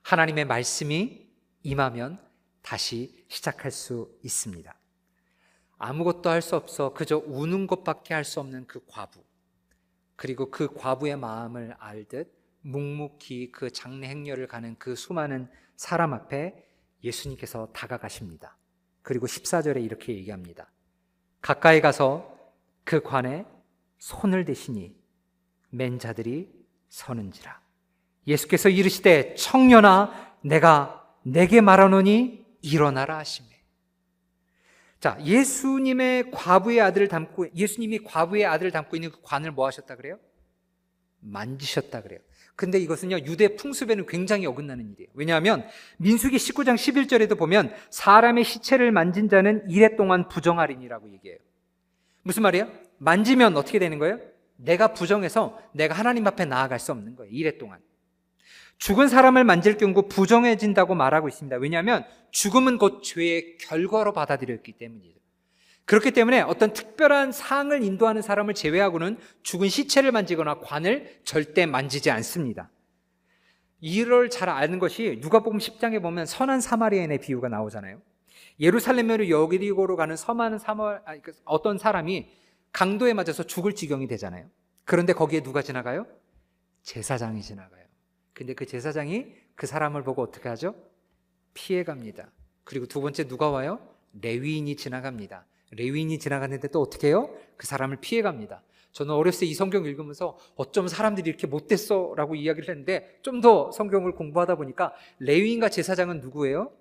하나님의 0.02 0.46
말씀이 0.46 1.30
임하면 1.64 2.20
다시 2.62 3.24
시작할 3.30 3.72
수 3.72 4.18
있습니다. 4.24 4.76
아무것도 5.78 6.30
할 6.30 6.42
수 6.42 6.56
없어 6.56 6.94
그저 6.94 7.18
우는 7.18 7.68
것밖에 7.68 8.14
할 8.14 8.24
수 8.24 8.40
없는 8.40 8.68
그 8.68 8.84
과부. 8.88 9.24
그리고 10.16 10.52
그 10.52 10.74
과부의 10.74 11.18
마음을 11.18 11.76
알듯 11.80 12.41
묵묵히 12.62 13.52
그 13.52 13.72
장례 13.72 14.08
행렬을 14.08 14.48
가는 14.48 14.76
그 14.78 14.96
수많은 14.96 15.50
사람 15.76 16.14
앞에 16.14 16.66
예수님께서 17.04 17.72
다가가십니다. 17.74 18.58
그리고 19.02 19.26
14절에 19.26 19.84
이렇게 19.84 20.14
얘기합니다. 20.14 20.72
가까이 21.42 21.82
가서 21.82 22.38
그 22.84 23.02
관에 23.02 23.46
손을 23.98 24.46
대시니 24.46 24.96
맨 25.70 26.00
자들이 26.00 26.52
서는지라. 26.90 27.60
예수께서 28.28 28.70
이르시되 28.70 29.36
청년아 29.36 30.38
내가 30.42 31.16
내게 31.24 31.62
말하노니 31.62 32.46
일어나라 32.62 33.18
하시매. 33.18 33.50
자, 35.00 35.18
예수님의 35.24 36.30
과부의 36.30 36.80
아들을 36.82 37.08
담고 37.08 37.56
예수님이 37.56 38.00
과부의 38.04 38.46
아들을 38.46 38.72
담고 38.72 38.96
있는 38.96 39.12
그 39.12 39.20
관을 39.24 39.52
뭐 39.52 39.66
하셨다 39.66 39.96
그래요? 39.96 40.20
만지셨다 41.22 42.02
그래요. 42.02 42.20
근데 42.56 42.78
이것은요, 42.80 43.20
유대 43.26 43.56
풍습에는 43.56 44.06
굉장히 44.06 44.46
어긋나는 44.46 44.92
일이에요. 44.92 45.10
왜냐하면, 45.14 45.66
민수기 45.98 46.38
19장 46.38 46.76
11절에도 46.76 47.38
보면, 47.38 47.74
사람의 47.90 48.44
시체를 48.44 48.92
만진 48.92 49.30
자는 49.30 49.64
이래 49.70 49.96
동안 49.96 50.28
부정하리니라고 50.28 51.12
얘기해요. 51.14 51.40
무슨 52.24 52.44
말이에요? 52.44 52.72
만지면 52.98 53.58
어떻게 53.58 53.80
되는 53.80 53.98
거예요? 53.98 54.20
내가 54.58 54.94
부정해서 54.94 55.60
내가 55.74 55.96
하나님 55.96 56.28
앞에 56.28 56.46
나아갈 56.46 56.80
수 56.80 56.92
없는 56.92 57.16
거예요. 57.16 57.32
이래 57.34 57.58
동안. 57.58 57.80
죽은 58.78 59.08
사람을 59.08 59.44
만질 59.44 59.78
경우 59.78 60.08
부정해진다고 60.08 60.96
말하고 60.96 61.28
있습니다. 61.28 61.58
왜냐하면 61.58 62.04
죽음은 62.32 62.78
곧 62.78 63.04
죄의 63.04 63.58
결과로 63.58 64.14
받아들였기 64.14 64.74
때문이죠. 64.74 65.21
그렇기 65.86 66.12
때문에 66.12 66.42
어떤 66.42 66.74
특별한 66.74 67.32
상을 67.32 67.84
인도하는 67.84 68.22
사람을 68.22 68.54
제외하고는 68.54 69.18
죽은 69.44 69.70
시체를 69.70 70.12
만지거나 70.12 70.60
관을 70.60 71.20
절대 71.24 71.66
만지지 71.66 72.12
않습니다. 72.12 72.70
이를 73.82 74.30
잘 74.30 74.48
아는 74.50 74.80
것이 74.80 75.18
누가복음 75.22 75.58
10장에 75.58 76.02
보면 76.02 76.26
선한 76.28 76.62
사마리아인의 76.62 77.18
비유가 77.18 77.50
나오잖아요. 77.50 78.02
예루살렘으로 78.60 79.30
여리고로 79.30 79.96
가는 79.96 80.16
섬하는 80.16 80.60
사마 80.60 81.02
그 81.24 81.34
어떤 81.46 81.78
사람이 81.78 82.30
강도에 82.72 83.14
맞아서 83.14 83.44
죽을 83.44 83.74
지경이 83.74 84.08
되잖아요. 84.08 84.48
그런데 84.86 85.14
거기에 85.14 85.42
누가 85.42 85.62
지나가요? 85.62 86.06
제사장이 86.84 87.42
지나가요. 87.42 87.86
근데 88.34 88.54
그 88.54 88.66
제사장이 88.66 89.28
그 89.56 89.68
사람을 89.68 90.04
보고 90.04 90.22
어떻게 90.22 90.48
하죠? 90.50 90.76
피해 91.54 91.84
갑니다. 91.84 92.32
그리고 92.64 92.86
두 92.86 93.02
번째 93.02 93.28
누가 93.28 93.50
와요? 93.50 93.80
레위인이 94.22 94.76
지나갑니다. 94.76 95.46
레위인이 95.72 96.18
지나갔는데 96.20 96.68
또 96.70 96.82
어떻게 96.82 97.08
해요? 97.08 97.30
그 97.58 97.68
사람을 97.68 97.98
피해 98.02 98.22
갑니다. 98.22 98.62
저는 98.92 99.14
어렸을 99.14 99.42
때 99.42 99.46
이 99.46 99.54
성경 99.54 99.86
읽으면서 99.86 100.38
어쩜 100.56 100.88
사람들이 100.88 101.30
이렇게 101.30 101.48
못됐어 101.48 102.14
라고 102.18 102.36
이야기를 102.36 102.70
했는데 102.70 103.20
좀 103.22 103.42
더 103.42 103.72
성경을 103.72 104.12
공부하다 104.14 104.56
보니까 104.56 104.94
레위인과 105.20 105.70
제사장은 105.70 106.20
누구예요? 106.20 106.72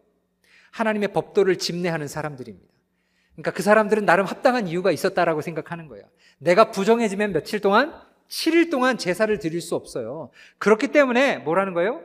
하나님의 0.73 1.13
법도를 1.13 1.57
집례하는 1.57 2.09
사람들입니다. 2.09 2.69
그러니까 3.33 3.53
그 3.53 3.63
사람들은 3.63 4.05
나름 4.05 4.27
합당한 4.27 4.69
이유가 4.69 4.91
있었다라고 4.91 5.41
생각하는 5.41 5.89
거예요. 5.89 6.05
내가 6.39 6.71
부정해지면 6.71 7.33
며칠 7.33 7.61
동안 7.61 7.95
7일 8.29 8.71
동안 8.71 8.99
제사를 8.99 9.37
드릴 9.39 9.61
수 9.61 9.75
없어요. 9.75 10.31
그렇기 10.59 10.89
때문에 10.89 11.39
뭐라는 11.39 11.75
거예요? 11.75 12.05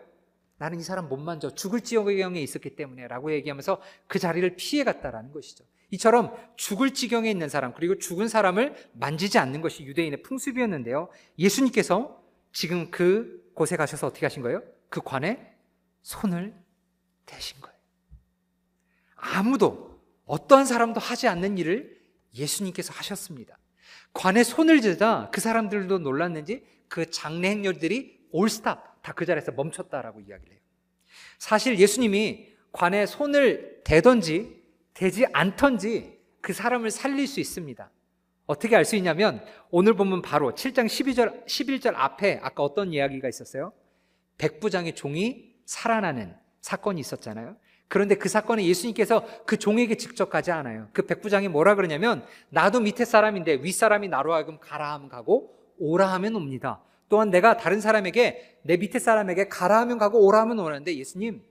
나는 0.58 0.80
이 0.80 0.84
사람 0.84 1.10
못 1.10 1.18
만져. 1.18 1.54
죽을 1.54 1.82
지경에 1.82 2.40
있었기 2.40 2.76
때문에 2.76 3.08
라고 3.08 3.32
얘기하면서 3.34 3.82
그 4.08 4.20
자리를 4.20 4.56
피해 4.56 4.84
갔다라는 4.84 5.32
것이죠. 5.34 5.66
이처럼 5.96 6.36
죽을 6.56 6.94
지경에 6.94 7.30
있는 7.30 7.50
사람, 7.50 7.74
그리고 7.74 7.98
죽은 7.98 8.28
사람을 8.28 8.76
만지지 8.94 9.38
않는 9.38 9.62
것이 9.62 9.84
유대인의 9.84 10.22
풍습이었는데요. 10.24 11.10
예수님께서 11.40 12.22
지금 12.52 12.92
그 12.92 13.52
곳에 13.54 13.76
가셔서 13.76 14.08
어떻게 14.08 14.26
하신 14.26 14.42
거예요? 14.42 14.62
그 14.90 15.02
관에 15.02 15.54
손을 16.02 16.54
대신 17.26 17.60
거예요. 17.62 17.78
아무도, 19.16 20.00
어떠한 20.26 20.66
사람도 20.66 21.00
하지 21.00 21.28
않는 21.28 21.58
일을 21.58 22.00
예수님께서 22.34 22.94
하셨습니다. 22.94 23.58
관에 24.14 24.44
손을 24.44 24.82
대자 24.82 25.30
그 25.32 25.42
사람들도 25.42 26.00
놀랐는지 26.00 26.66
그 26.88 27.10
장례 27.10 27.50
행렬들이 27.50 28.28
올스탑 28.32 29.02
다 29.02 29.14
그 29.14 29.26
자리에서 29.26 29.52
멈췄다라고 29.52 30.20
이야기를 30.22 30.54
해요. 30.54 30.62
사실 31.38 31.78
예수님이 31.80 32.54
관에 32.72 33.06
손을 33.06 33.82
대던지 33.84 34.65
되지 34.96 35.28
않던지 35.32 36.20
그 36.42 36.54
사람을 36.54 36.90
살릴 36.90 37.28
수 37.28 37.40
있습니다. 37.40 37.92
어떻게 38.48 38.76
알 38.76 38.86
수 38.86 38.96
있냐면 38.96 39.44
오늘 39.70 39.96
보면 39.96 40.22
바로 40.22 40.54
7장 40.54 40.86
12절 40.86 41.46
11절 41.46 41.94
앞에 41.96 42.40
아까 42.42 42.64
어떤 42.64 42.94
이야기가 42.94 43.28
있었어요? 43.28 43.74
백부장의 44.38 44.96
종이 44.96 45.54
살아나는 45.66 46.36
사건이 46.62 47.00
있었잖아요. 47.00 47.56
그런데 47.88 48.16
그 48.16 48.30
사건에 48.30 48.66
예수님께서 48.66 49.26
그 49.46 49.58
종에게 49.58 49.96
직접 49.96 50.30
가지 50.30 50.52
않아요. 50.52 50.90
그 50.94 51.06
백부장이 51.06 51.48
뭐라 51.48 51.76
그러냐면 51.76 52.26
나도 52.50 52.80
밑에 52.80 53.06
사람인데 53.06 53.60
윗 53.62 53.72
사람이 53.72 54.08
나로 54.08 54.34
하여금 54.34 54.60
가라 54.60 54.94
하면 54.94 55.10
가고 55.10 55.56
오라 55.78 56.12
하면 56.14 56.36
옵니다. 56.36 56.82
또한 57.10 57.30
내가 57.30 57.58
다른 57.58 57.82
사람에게 57.82 58.60
내 58.64 58.78
밑에 58.78 58.98
사람에게 59.00 59.50
가라 59.50 59.80
하면 59.82 59.98
가고 59.98 60.26
오라 60.26 60.42
하면 60.42 60.60
오는데 60.60 60.96
예수님 60.96 61.44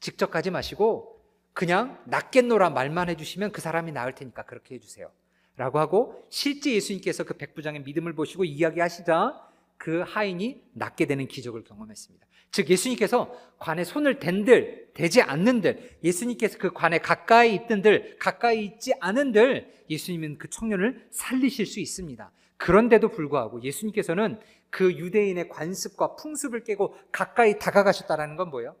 직접 0.00 0.30
가지 0.30 0.50
마시고 0.50 1.19
그냥 1.52 1.98
낫겠노라 2.06 2.70
말만 2.70 3.08
해주시면 3.10 3.52
그 3.52 3.60
사람이 3.60 3.92
나을 3.92 4.14
테니까 4.14 4.44
그렇게 4.44 4.74
해주세요. 4.76 5.10
라고 5.56 5.78
하고 5.78 6.26
실제 6.30 6.72
예수님께서 6.72 7.24
그 7.24 7.34
백부장의 7.34 7.82
믿음을 7.82 8.14
보시고 8.14 8.44
이야기하시자 8.44 9.50
그 9.76 10.02
하인이 10.06 10.62
낫게 10.72 11.06
되는 11.06 11.26
기적을 11.26 11.64
경험했습니다. 11.64 12.26
즉 12.52 12.68
예수님께서 12.68 13.32
관에 13.58 13.84
손을 13.84 14.18
댄들 14.18 14.90
대지 14.94 15.22
않는들 15.22 15.98
예수님께서 16.02 16.58
그 16.58 16.72
관에 16.72 16.98
가까이 16.98 17.54
있든들 17.54 18.18
가까이 18.18 18.64
있지 18.64 18.92
않은들 19.00 19.84
예수님은 19.88 20.38
그 20.38 20.48
청년을 20.48 21.08
살리실 21.10 21.66
수 21.66 21.80
있습니다. 21.80 22.30
그런데도 22.56 23.08
불구하고 23.08 23.62
예수님께서는 23.62 24.40
그 24.70 24.92
유대인의 24.92 25.48
관습과 25.48 26.16
풍습을 26.16 26.64
깨고 26.64 26.96
가까이 27.12 27.58
다가가셨다라는 27.58 28.36
건 28.36 28.50
뭐예요? 28.50 28.76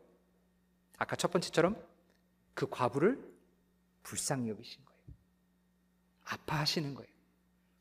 아까 0.98 1.16
첫 1.16 1.30
번째처럼 1.30 1.76
그 2.54 2.68
과부를 2.68 3.18
불쌍히 4.02 4.48
여기신 4.48 4.84
거예요. 4.84 5.00
아파하시는 6.24 6.94
거예요. 6.94 7.10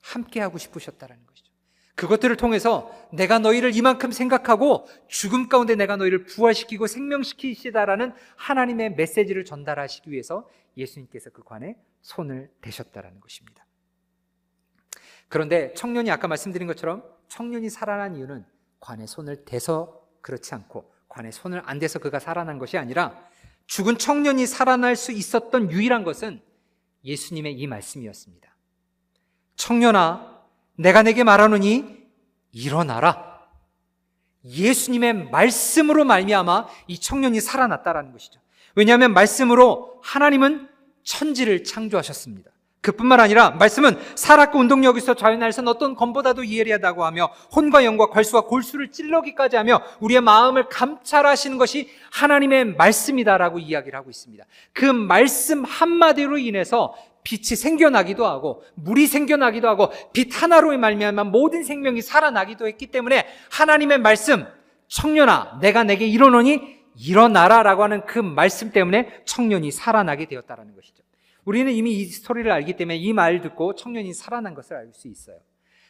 함께 0.02 0.40
하고 0.40 0.58
싶으셨다라는 0.58 1.26
것이죠. 1.26 1.50
그것들을 1.96 2.38
통해서 2.38 2.90
내가 3.12 3.40
너희를 3.40 3.76
이만큼 3.76 4.12
생각하고 4.12 4.88
죽음 5.08 5.50
가운데 5.50 5.76
내가 5.76 5.98
너희를 5.98 6.24
부활시키고 6.26 6.88
생명시키시다라는 6.88 8.14
하나님의 8.38 8.96
메시지를 8.96 9.44
전달하시기 9.44 10.10
위해서 10.10 10.50
예수님께서 10.78 11.30
그 11.32 11.44
관에 11.44 11.76
손을 12.02 12.50
대셨다라는 12.62 13.20
것입니다. 13.20 13.66
그런데 15.28 15.74
청년이 15.74 16.10
아까 16.10 16.30
말씀드린 16.30 16.68
것처럼 16.68 17.04
청년이 17.28 17.70
살아난 17.70 18.16
이유는 18.16 18.46
관에 18.80 19.06
손을 19.06 19.44
대서 19.44 20.02
그렇지 20.22 20.56
않고 20.56 20.94
관에 21.10 21.32
손을 21.32 21.62
안 21.66 21.80
대서 21.80 22.00
그가 22.00 22.20
살아난 22.20 22.60
것이 22.60 22.78
아니라 22.78 23.29
죽은 23.70 24.00
청년이 24.00 24.48
살아날 24.48 24.96
수 24.96 25.12
있었던 25.12 25.72
유일한 25.72 26.04
것은 26.04 26.42
예수님의 27.06 27.54
이 27.54 27.68
말씀이었습니다. 27.68 28.50
청년아, 29.56 30.42
내가 30.76 31.04
내게 31.04 31.24
말하노니 31.24 31.86
일어나라. 32.52 33.48
예수님의 34.44 35.30
말씀으로 35.30 36.04
말미암아 36.04 36.68
이 36.88 37.00
청년이 37.00 37.42
살아났다라는 37.42 38.12
것이죠. 38.12 38.40
왜냐하면 38.74 39.14
말씀으로 39.14 40.02
하나님은 40.04 40.68
천지를 41.04 41.64
창조하셨습니다. 41.64 42.50
그뿐만 42.82 43.20
아니라 43.20 43.52
말씀은 43.52 44.00
살았고 44.16 44.58
운동력에서 44.58 45.14
자연날선 45.14 45.68
어떤 45.68 45.96
검보다도 45.96 46.48
예리하다고 46.48 47.04
하며 47.04 47.30
혼과 47.54 47.84
영과 47.84 48.08
괄수와 48.08 48.44
골수를 48.44 48.92
찔러기까지 48.92 49.58
하며 49.58 49.82
우리의 50.00 50.22
마음을 50.22 50.70
감찰하시는 50.70 51.58
것이 51.58 51.90
하나님의 52.12 52.76
말씀이다라고 52.76 53.60
이야기를 53.60 53.98
하고 54.00 54.10
있습니다. 54.10 54.46
그 54.72 54.86
말씀 54.86 55.66
한마디로 55.66 56.38
인해서 56.38 56.94
빛이 57.24 57.58
생겨나기도 57.58 58.26
하고 58.26 58.64
물이 58.76 59.08
생겨나기도 59.08 59.68
하고 59.68 59.92
빛 60.14 60.42
하나로 60.42 60.78
말미암아 60.78 61.26
모든 61.26 61.64
생명이 61.64 62.02
살아나기도 62.02 62.66
했기 62.66 62.88
때문에 62.88 63.28
하나님의 63.52 64.00
말씀 64.00 64.46
청년아 64.88 65.60
내가 65.62 65.84
내게 65.84 66.08
이르노니 66.08 66.80
일어나라라고 66.96 67.84
하는 67.84 68.06
그 68.06 68.20
말씀 68.20 68.72
때문에 68.72 69.22
청년이 69.26 69.72
살아나게 69.72 70.26
되었다라는 70.26 70.76
것이죠. 70.76 70.99
우리는 71.46 71.72
이미 71.72 71.94
이 71.94 72.06
스토리를 72.06 72.50
알기 72.52 72.76
때문에 72.76 72.98
이 72.98 73.14
말을 73.14 73.42
듣고 73.42 73.76
청년이 73.76 74.14
살아난 74.14 74.54
것을 74.54 74.76
알 74.76 74.92
수 74.94 75.08
있어요. 75.08 75.40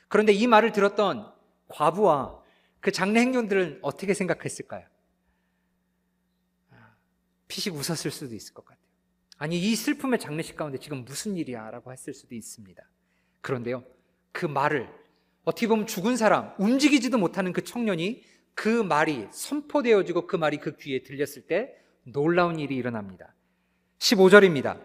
그런데 0.08 0.34
이 0.34 0.48
말을 0.48 0.72
들었던 0.72 1.32
과부와 1.68 2.42
그 2.80 2.92
장례 2.92 3.20
행정들은 3.22 3.80
어떻게 3.82 4.14
생각했을까요? 4.14 4.86
피식 7.48 7.74
웃었을 7.76 8.12
수도 8.12 8.36
있을 8.36 8.54
것 8.54 8.64
같아요. 8.66 8.80
아니, 9.38 9.58
이 9.60 9.76
슬픔의 9.76 10.20
장례식 10.20 10.56
가운데 10.56 10.78
지금 10.78 11.06
무슨 11.06 11.36
일이야? 11.36 11.72
라고 11.72 11.92
했을 11.92 12.14
수도 12.14 12.36
있습니다. 12.36 12.82
그런데요, 13.42 13.84
그 14.32 14.46
말을 14.46 14.90
어떻게 15.44 15.68
보면 15.68 15.88
죽은 15.88 16.18
사람, 16.18 16.54
움직이지도 16.60 17.18
못하는 17.18 17.54
그 17.54 17.64
청년이 17.64 18.24
그 18.54 18.84
말이 18.84 19.28
선포되어지고 19.32 20.28
그 20.28 20.36
말이 20.36 20.58
그 20.58 20.76
귀에 20.76 21.04
들렸을 21.04 21.48
때 21.48 21.74
놀라운 22.04 22.60
일이 22.60 22.76
일어납니다. 22.76 23.34
15절입니다. 24.00 24.80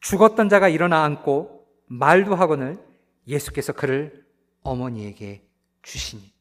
죽었던 0.00 0.48
자가 0.48 0.68
일어나 0.68 1.04
앉고 1.04 1.66
말도 1.86 2.34
하거늘 2.34 2.78
예수께서 3.26 3.72
그를 3.72 4.26
어머니에게 4.62 5.46
주시니 5.82 6.32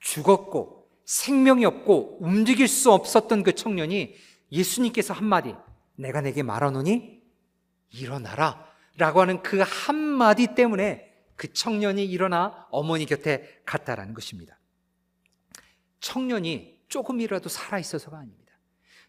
죽었고 0.00 0.88
생명이 1.04 1.64
없고 1.64 2.18
움직일 2.20 2.68
수 2.68 2.92
없었던 2.92 3.42
그 3.42 3.54
청년이 3.54 4.14
예수님께서 4.52 5.14
한마디 5.14 5.54
내가 5.96 6.20
내게 6.20 6.42
말하노니 6.42 7.22
일어나라 7.90 8.66
라고 8.96 9.20
하는 9.20 9.42
그 9.42 9.60
한마디 9.60 10.54
때문에 10.54 11.08
그 11.36 11.52
청년이 11.52 12.04
일어나 12.04 12.66
어머니 12.70 13.06
곁에 13.06 13.60
갔다라는 13.64 14.12
것입니다. 14.12 14.58
청년이 16.00 16.80
조금이라도 16.88 17.48
살아있어서가 17.48 18.18
아닙니다. 18.18 18.52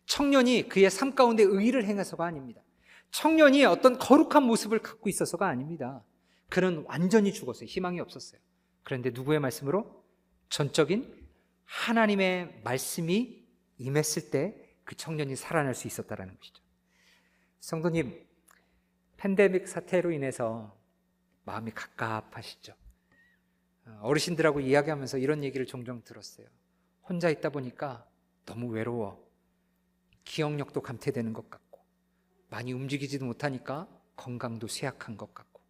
청년이 0.06 0.70
그의 0.70 0.90
삶 0.90 1.16
가운데 1.16 1.44
의의를 1.44 1.86
행해서가 1.86 2.26
아닙니다. 2.26 2.62
청년이 3.12 3.66
어떤 3.66 3.98
거룩한 3.98 4.44
모습을 4.44 4.80
갖고 4.80 5.10
있어서가 5.10 5.48
아닙니다. 5.48 6.04
그는 6.50 6.84
완전히 6.88 7.34
죽었어요. 7.34 7.66
희망이 7.66 8.00
없었어요. 8.00 8.40
그런데 8.84 9.12
누구의 9.12 9.40
말씀으로? 9.40 10.04
전적인 10.50 11.28
하나님의 11.66 12.62
말씀이 12.64 13.46
임했을 13.78 14.32
때 14.32 14.70
그 14.90 14.96
청년이 14.96 15.36
살아날 15.36 15.76
수 15.76 15.86
있었다라는 15.86 16.36
것이죠. 16.36 16.64
성도님, 17.60 18.28
팬데믹 19.18 19.68
사태로 19.68 20.10
인해서 20.10 20.76
마음이 21.46 21.70
갑갑하시죠. 21.76 22.74
어르신들하고 24.02 24.62
이야기하면서 24.62 25.20
이런 25.20 25.44
얘기를 25.44 25.68
종종 25.68 26.04
들었어요. 26.04 26.48
혼자 27.08 27.30
있다 27.30 27.52
보니까 27.52 28.10
너무 28.48 28.66
외로워. 28.70 29.24
기억력도 30.24 30.82
감퇴되는 30.82 31.34
것 31.34 31.52
같고, 31.52 31.69
많이 32.50 32.74
움직이지도 32.74 33.26
못하니까 33.26 33.88
건강도 34.16 34.68
쇠약한 34.68 35.18
것 35.18 35.34
같고, 35.34 35.62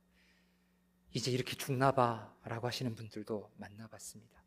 이제 1.11 1.31
이렇게 1.31 1.55
죽나 1.55 1.91
봐 1.91 2.35
라고 2.43 2.67
하시는 2.67 2.95
분들도 2.95 3.51
만나봤습니다. 3.57 4.43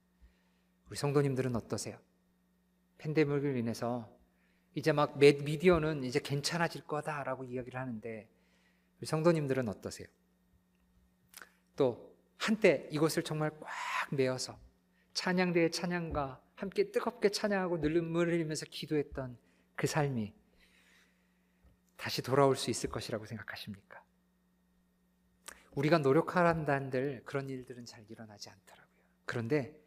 우리 0.89 0.97
성도님들은 0.97 1.57
어떠세요? 1.57 1.99
팬데믹을 2.99 3.57
인해서 3.57 4.09
이제 4.75 4.93
막 4.93 5.19
미디어는 5.19 6.05
이제 6.05 6.21
괜찮아질 6.21 6.87
거다라고 6.87 7.45
이야기를 7.45 7.79
하는데 7.79 8.29
우리 8.99 9.07
성도님들은 9.07 9.69
어떠세요? 9.69 10.07
또 11.77 12.17
한때 12.39 12.89
이것을 12.91 13.23
정말 13.23 13.51
꽉 13.59 13.69
메어서 14.13 14.59
찬양대의 15.15 15.73
찬양과 15.73 16.41
함께 16.55 16.91
뜨겁게 16.91 17.31
찬양하고 17.31 17.79
눈물을 17.79 18.33
흘리면서 18.35 18.67
기도했던 18.67 19.37
그 19.75 19.87
삶이 19.87 20.33
다시 22.03 22.21
돌아올 22.21 22.57
수 22.57 22.69
있을 22.69 22.91
것이라고 22.91 23.27
생각하십니까? 23.27 24.03
우리가 25.71 25.99
노력한다는들 25.99 27.23
그런 27.25 27.49
일들은 27.49 27.87
잘 27.87 28.05
일어나지 28.09 28.51
않더라고요. 28.51 29.05
그런데 29.25 29.81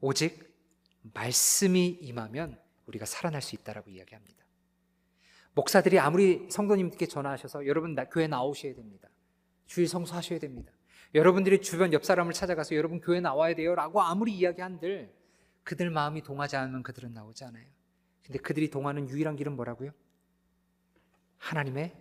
오직 0.00 0.56
말씀이 1.12 1.88
임하면 2.02 2.56
우리가 2.86 3.04
살아날 3.04 3.42
수 3.42 3.56
있다라고 3.56 3.90
이야기합니다. 3.90 4.44
목사들이 5.54 5.98
아무리 5.98 6.48
성도님께 6.48 7.06
전화하셔서 7.06 7.66
여러분 7.66 7.96
나, 7.96 8.04
교회 8.04 8.28
나오셔야 8.28 8.76
됩니다. 8.76 9.08
주일 9.66 9.88
성수하셔야 9.88 10.38
됩니다. 10.38 10.72
여러분들이 11.16 11.62
주변 11.62 11.92
옆 11.92 12.04
사람을 12.04 12.32
찾아가서 12.32 12.76
여러분 12.76 13.00
교회 13.00 13.18
나와야 13.18 13.56
돼요라고 13.56 14.02
아무리 14.02 14.36
이야기한들 14.36 15.12
그들 15.64 15.90
마음이 15.90 16.22
동하지 16.22 16.54
않으면 16.54 16.84
그들은 16.84 17.12
나오지 17.12 17.42
않아요. 17.42 17.66
근데 18.22 18.38
그들이 18.38 18.70
동하는 18.70 19.08
유일한 19.08 19.34
길은 19.34 19.56
뭐라고요? 19.56 19.90
하나님의 21.38 21.92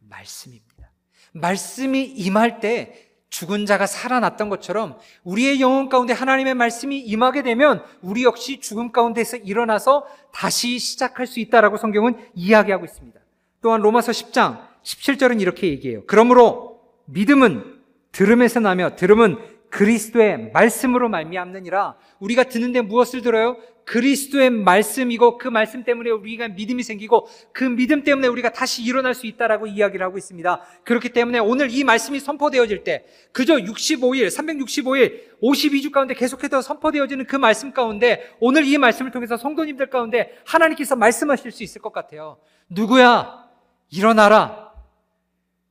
말씀입니다. 0.00 0.90
말씀이 1.32 2.02
임할 2.04 2.60
때 2.60 3.08
죽은 3.30 3.66
자가 3.66 3.86
살아났던 3.86 4.48
것처럼 4.48 4.98
우리의 5.24 5.60
영혼 5.60 5.88
가운데 5.88 6.14
하나님의 6.14 6.54
말씀이 6.54 6.98
임하게 6.98 7.42
되면 7.42 7.84
우리 8.00 8.24
역시 8.24 8.60
죽음 8.60 8.90
가운데서 8.90 9.36
일어나서 9.38 10.06
다시 10.32 10.78
시작할 10.78 11.26
수 11.26 11.38
있다라고 11.40 11.76
성경은 11.76 12.16
이야기하고 12.34 12.84
있습니다. 12.86 13.20
또한 13.60 13.80
로마서 13.82 14.12
10장 14.12 14.66
17절은 14.82 15.40
이렇게 15.40 15.68
얘기해요. 15.68 16.04
그러므로 16.06 16.80
믿음은 17.06 17.78
들음에서 18.12 18.60
나며 18.60 18.96
들음은 18.96 19.36
그리스도의 19.70 20.50
말씀으로 20.52 21.08
말미암느니라. 21.08 21.96
우리가 22.20 22.44
듣는데 22.44 22.80
무엇을 22.80 23.22
들어요? 23.22 23.56
그리스도의 23.88 24.50
말씀이고 24.50 25.38
그 25.38 25.48
말씀 25.48 25.82
때문에 25.82 26.10
우리가 26.10 26.48
믿음이 26.48 26.82
생기고 26.82 27.26
그 27.52 27.64
믿음 27.64 28.04
때문에 28.04 28.28
우리가 28.28 28.52
다시 28.52 28.82
일어날 28.82 29.14
수 29.14 29.26
있다라고 29.26 29.66
이야기를 29.66 30.04
하고 30.04 30.18
있습니다. 30.18 30.60
그렇기 30.84 31.10
때문에 31.10 31.38
오늘 31.38 31.70
이 31.70 31.84
말씀이 31.84 32.20
선포되어질 32.20 32.84
때 32.84 33.06
그저 33.32 33.54
65일, 33.56 34.26
365일, 34.26 35.40
52주 35.42 35.90
가운데 35.90 36.14
계속해서 36.14 36.60
선포되어지는 36.60 37.24
그 37.24 37.36
말씀 37.36 37.72
가운데 37.72 38.30
오늘 38.40 38.66
이 38.66 38.76
말씀을 38.76 39.10
통해서 39.10 39.36
성도님들 39.38 39.88
가운데 39.88 40.36
하나님께서 40.44 40.94
말씀하실 40.94 41.50
수 41.50 41.62
있을 41.62 41.80
것 41.80 41.92
같아요. 41.92 42.36
누구야? 42.68 43.48
일어나라. 43.90 44.67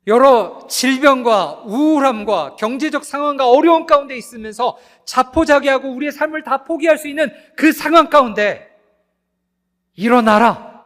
여러 0.07 0.65
질병과 0.69 1.63
우울함과 1.65 2.55
경제적 2.55 3.03
상황과 3.03 3.49
어려운 3.49 3.85
가운데 3.85 4.15
있으면서 4.15 4.77
자포자기하고 5.03 5.89
우리의 5.89 6.13
삶을 6.13 6.43
다 6.43 6.63
포기할 6.63 6.97
수 6.97 7.09
있는 7.09 7.29
그 7.57 7.73
상황 7.73 8.09
가운데 8.09 8.73
일어나라. 9.95 10.85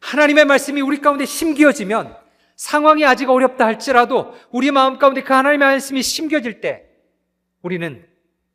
하나님의 0.00 0.44
말씀이 0.44 0.80
우리 0.80 1.00
가운데 1.00 1.26
심겨지면 1.26 2.16
상황이 2.54 3.04
아직 3.04 3.28
어렵다 3.28 3.66
할지라도 3.66 4.32
우리 4.50 4.70
마음 4.70 4.98
가운데 4.98 5.22
그 5.22 5.32
하나님의 5.32 5.66
말씀이 5.66 6.00
심겨질 6.00 6.60
때 6.60 6.84
우리는 7.62 8.06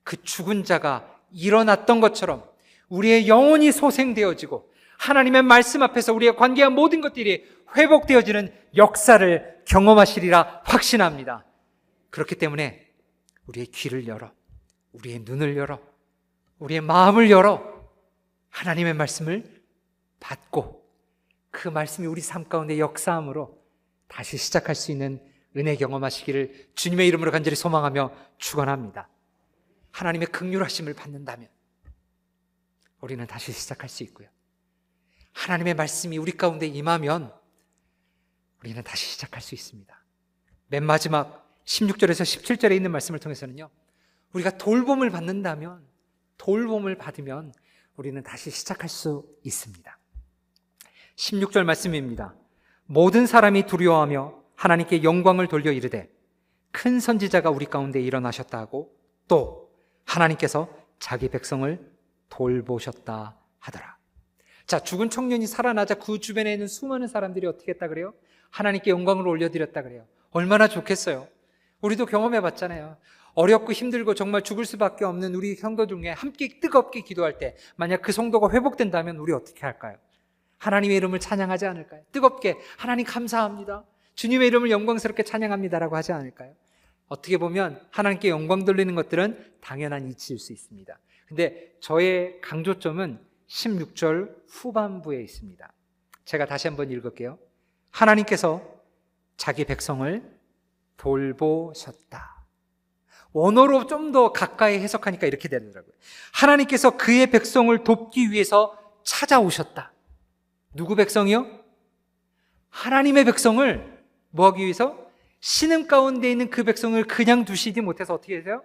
그 0.03 0.23
죽은 0.23 0.63
자가 0.63 1.05
일어났던 1.31 1.99
것처럼 1.99 2.45
우리의 2.87 3.27
영혼이 3.27 3.73
소생되어지고 3.73 4.71
하나님의 4.97 5.43
말씀 5.43 5.83
앞에서 5.83 6.13
우리의 6.13 6.35
관계한 6.35 6.73
모든 6.73 7.01
것들이 7.01 7.45
회복되어지는 7.75 8.53
역사를 8.75 9.63
경험하시리라 9.65 10.61
확신합니다. 10.63 11.45
그렇기 12.09 12.35
때문에 12.35 12.87
우리의 13.47 13.67
귀를 13.67 14.07
열어, 14.07 14.31
우리의 14.93 15.19
눈을 15.19 15.57
열어, 15.57 15.79
우리의 16.59 16.81
마음을 16.81 17.29
열어 17.29 17.75
하나님의 18.49 18.93
말씀을 18.93 19.63
받고 20.19 20.85
그 21.51 21.67
말씀이 21.67 22.07
우리 22.07 22.21
삶 22.21 22.47
가운데 22.47 22.79
역사함으로 22.79 23.61
다시 24.07 24.37
시작할 24.37 24.75
수 24.75 24.91
있는 24.91 25.21
은혜 25.57 25.75
경험하시기를 25.75 26.69
주님의 26.75 27.07
이름으로 27.07 27.31
간절히 27.31 27.55
소망하며 27.55 28.13
축원합니다. 28.37 29.09
하나님의 29.91 30.27
극률하심을 30.27 30.93
받는다면 30.93 31.47
우리는 33.01 33.25
다시 33.27 33.51
시작할 33.51 33.87
수 33.87 34.03
있고요. 34.03 34.27
하나님의 35.35 35.75
말씀이 35.75 36.17
우리 36.17 36.31
가운데 36.31 36.65
임하면 36.65 37.31
우리는 38.61 38.81
다시 38.83 39.05
시작할 39.11 39.41
수 39.41 39.53
있습니다. 39.53 40.03
맨 40.67 40.83
마지막 40.83 41.45
16절에서 41.65 42.23
17절에 42.23 42.75
있는 42.75 42.91
말씀을 42.91 43.19
통해서는요. 43.19 43.69
우리가 44.33 44.57
돌봄을 44.57 45.09
받는다면 45.11 45.85
돌봄을 46.37 46.97
받으면 46.97 47.53
우리는 47.95 48.21
다시 48.23 48.49
시작할 48.49 48.89
수 48.89 49.27
있습니다. 49.43 49.97
16절 51.15 51.63
말씀입니다. 51.63 52.33
모든 52.85 53.27
사람이 53.27 53.67
두려워하며 53.67 54.41
하나님께 54.55 55.03
영광을 55.03 55.47
돌려 55.47 55.71
이르되 55.71 56.09
큰 56.71 56.99
선지자가 56.99 57.49
우리 57.49 57.65
가운데 57.65 58.01
일어나셨다 58.01 58.57
하고 58.57 58.97
또 59.27 59.71
하나님께서 60.05 60.69
자기 60.99 61.29
백성을 61.29 61.91
돌보셨다 62.29 63.37
하더라. 63.59 63.97
자, 64.65 64.79
죽은 64.79 65.09
청년이 65.09 65.45
살아나자 65.47 65.95
그 65.95 66.19
주변에 66.19 66.53
있는 66.53 66.67
수많은 66.67 67.07
사람들이 67.07 67.45
어떻게 67.45 67.71
했다 67.71 67.87
그래요? 67.87 68.13
하나님께 68.49 68.89
영광을 68.89 69.27
올려드렸다 69.27 69.83
그래요. 69.83 70.05
얼마나 70.31 70.67
좋겠어요. 70.67 71.27
우리도 71.81 72.05
경험해 72.07 72.41
봤잖아요. 72.41 72.97
어렵고 73.35 73.73
힘들고 73.73 74.15
정말 74.15 74.41
죽을 74.41 74.65
수밖에 74.65 75.05
없는 75.05 75.35
우리 75.35 75.55
성도 75.55 75.85
중에 75.85 76.09
함께 76.09 76.59
뜨겁게 76.59 77.01
기도할 77.01 77.37
때 77.37 77.55
만약 77.75 78.01
그 78.01 78.11
성도가 78.11 78.51
회복된다면 78.51 79.17
우리 79.17 79.33
어떻게 79.33 79.61
할까요? 79.61 79.97
하나님의 80.57 80.97
이름을 80.97 81.19
찬양하지 81.19 81.65
않을까요? 81.65 82.01
뜨겁게 82.11 82.57
하나님 82.77 83.05
감사합니다. 83.05 83.83
주님의 84.15 84.47
이름을 84.47 84.71
영광스럽게 84.71 85.23
찬양합니다라고 85.23 85.95
하지 85.95 86.13
않을까요? 86.13 86.53
어떻게 87.07 87.37
보면 87.37 87.79
하나님께 87.91 88.29
영광 88.29 88.65
돌리는 88.65 88.95
것들은 88.95 89.53
당연한 89.61 90.07
이치일 90.07 90.39
수 90.39 90.53
있습니다. 90.53 90.97
근데 91.27 91.73
저의 91.81 92.39
강조점은 92.41 93.19
16절 93.47 94.35
후반부에 94.49 95.21
있습니다. 95.21 95.71
제가 96.25 96.45
다시 96.45 96.67
한번 96.67 96.91
읽을게요. 96.91 97.37
하나님께서 97.91 98.61
자기 99.37 99.65
백성을 99.65 100.23
돌보셨다. 100.97 102.35
원어로 103.33 103.85
좀 103.87 104.11
더 104.13 104.31
가까이 104.31 104.79
해석하니까 104.79 105.27
이렇게 105.27 105.49
되더라고요. 105.49 105.91
하나님께서 106.33 106.95
그의 106.95 107.27
백성을 107.31 107.83
돕기 107.83 108.31
위해서 108.31 108.79
찾아오셨다. 109.03 109.91
누구 110.73 110.95
백성이요? 110.95 111.45
하나님의 112.69 113.25
백성을 113.25 114.03
뭐하기 114.29 114.63
위해서? 114.63 115.05
신음 115.41 115.87
가운데 115.87 116.31
있는 116.31 116.49
그 116.49 116.63
백성을 116.63 117.01
그냥 117.05 117.43
두시지 117.43 117.81
못해서 117.81 118.13
어떻게 118.13 118.37
해서요? 118.37 118.63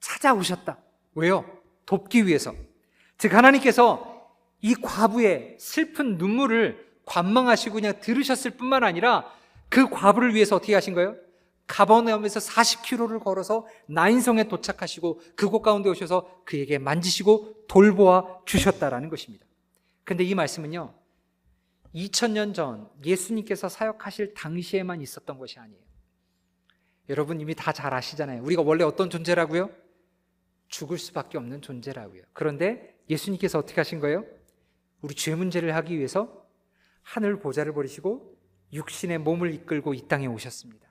찾아오셨다. 0.00 0.78
왜요? 1.14 1.44
돕기 1.86 2.26
위해서. 2.26 2.54
즉, 3.16 3.32
하나님께서 3.34 4.11
이 4.62 4.74
과부의 4.74 5.56
슬픈 5.58 6.16
눈물을 6.16 6.92
관망하시고 7.04 7.74
그냥 7.74 8.00
들으셨을 8.00 8.52
뿐만 8.52 8.84
아니라 8.84 9.30
그 9.68 9.90
과부를 9.90 10.34
위해서 10.34 10.56
어떻게 10.56 10.74
하신 10.74 10.94
거예요? 10.94 11.16
가버나움에서 11.66 12.38
40km를 12.40 13.22
걸어서 13.22 13.66
나인성에 13.86 14.44
도착하시고 14.48 15.20
그곳 15.36 15.62
가운데 15.62 15.88
오셔서 15.88 16.42
그에게 16.44 16.78
만지시고 16.78 17.66
돌보아 17.68 18.40
주셨다라는 18.44 19.08
것입니다. 19.08 19.46
근데 20.04 20.24
이 20.24 20.34
말씀은요. 20.34 20.94
2000년 21.94 22.54
전 22.54 22.88
예수님께서 23.04 23.68
사역하실 23.68 24.34
당시에만 24.34 25.00
있었던 25.02 25.38
것이 25.38 25.58
아니에요. 25.58 25.82
여러분 27.08 27.40
이미 27.40 27.54
다 27.54 27.72
잘 27.72 27.92
아시잖아요. 27.94 28.42
우리가 28.42 28.62
원래 28.62 28.84
어떤 28.84 29.10
존재라고요? 29.10 29.70
죽을 30.68 30.98
수밖에 30.98 31.36
없는 31.38 31.60
존재라고요. 31.62 32.22
그런데 32.32 32.98
예수님께서 33.10 33.58
어떻게 33.58 33.80
하신 33.80 34.00
거예요? 34.00 34.24
우리 35.02 35.14
죄 35.14 35.34
문제를 35.34 35.74
하기 35.76 35.96
위해서 35.96 36.46
하늘 37.02 37.38
보좌를 37.38 37.74
버리시고 37.74 38.36
육신의 38.72 39.18
몸을 39.18 39.52
이끌고 39.54 39.94
이 39.94 40.08
땅에 40.08 40.26
오셨습니다. 40.26 40.88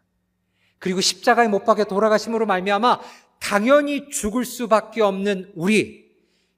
그리고 0.77 1.01
십자가에 1.01 1.47
못 1.47 1.63
박혀 1.63 1.85
돌아가심으로 1.85 2.45
말미암아 2.45 2.99
당연히 3.39 4.09
죽을 4.09 4.45
수밖에 4.45 5.01
없는 5.01 5.51
우리 5.55 6.11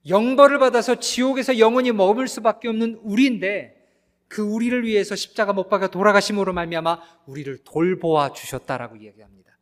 영벌을 0.07 0.59
받아서 0.59 0.95
지옥에서 0.95 1.59
영원히 1.59 1.91
머물 1.91 2.27
수밖에 2.27 2.67
없는 2.67 2.99
우리인데 3.03 3.81
그 4.27 4.41
우리를 4.41 4.83
위해서 4.83 5.15
십자가 5.15 5.53
못 5.53 5.69
박혀 5.69 5.87
돌아가심으로 5.87 6.53
말미암아 6.53 6.99
우리를 7.27 7.59
돌보아 7.63 8.33
주셨다라고 8.33 8.97
이야기합니다. 8.97 9.57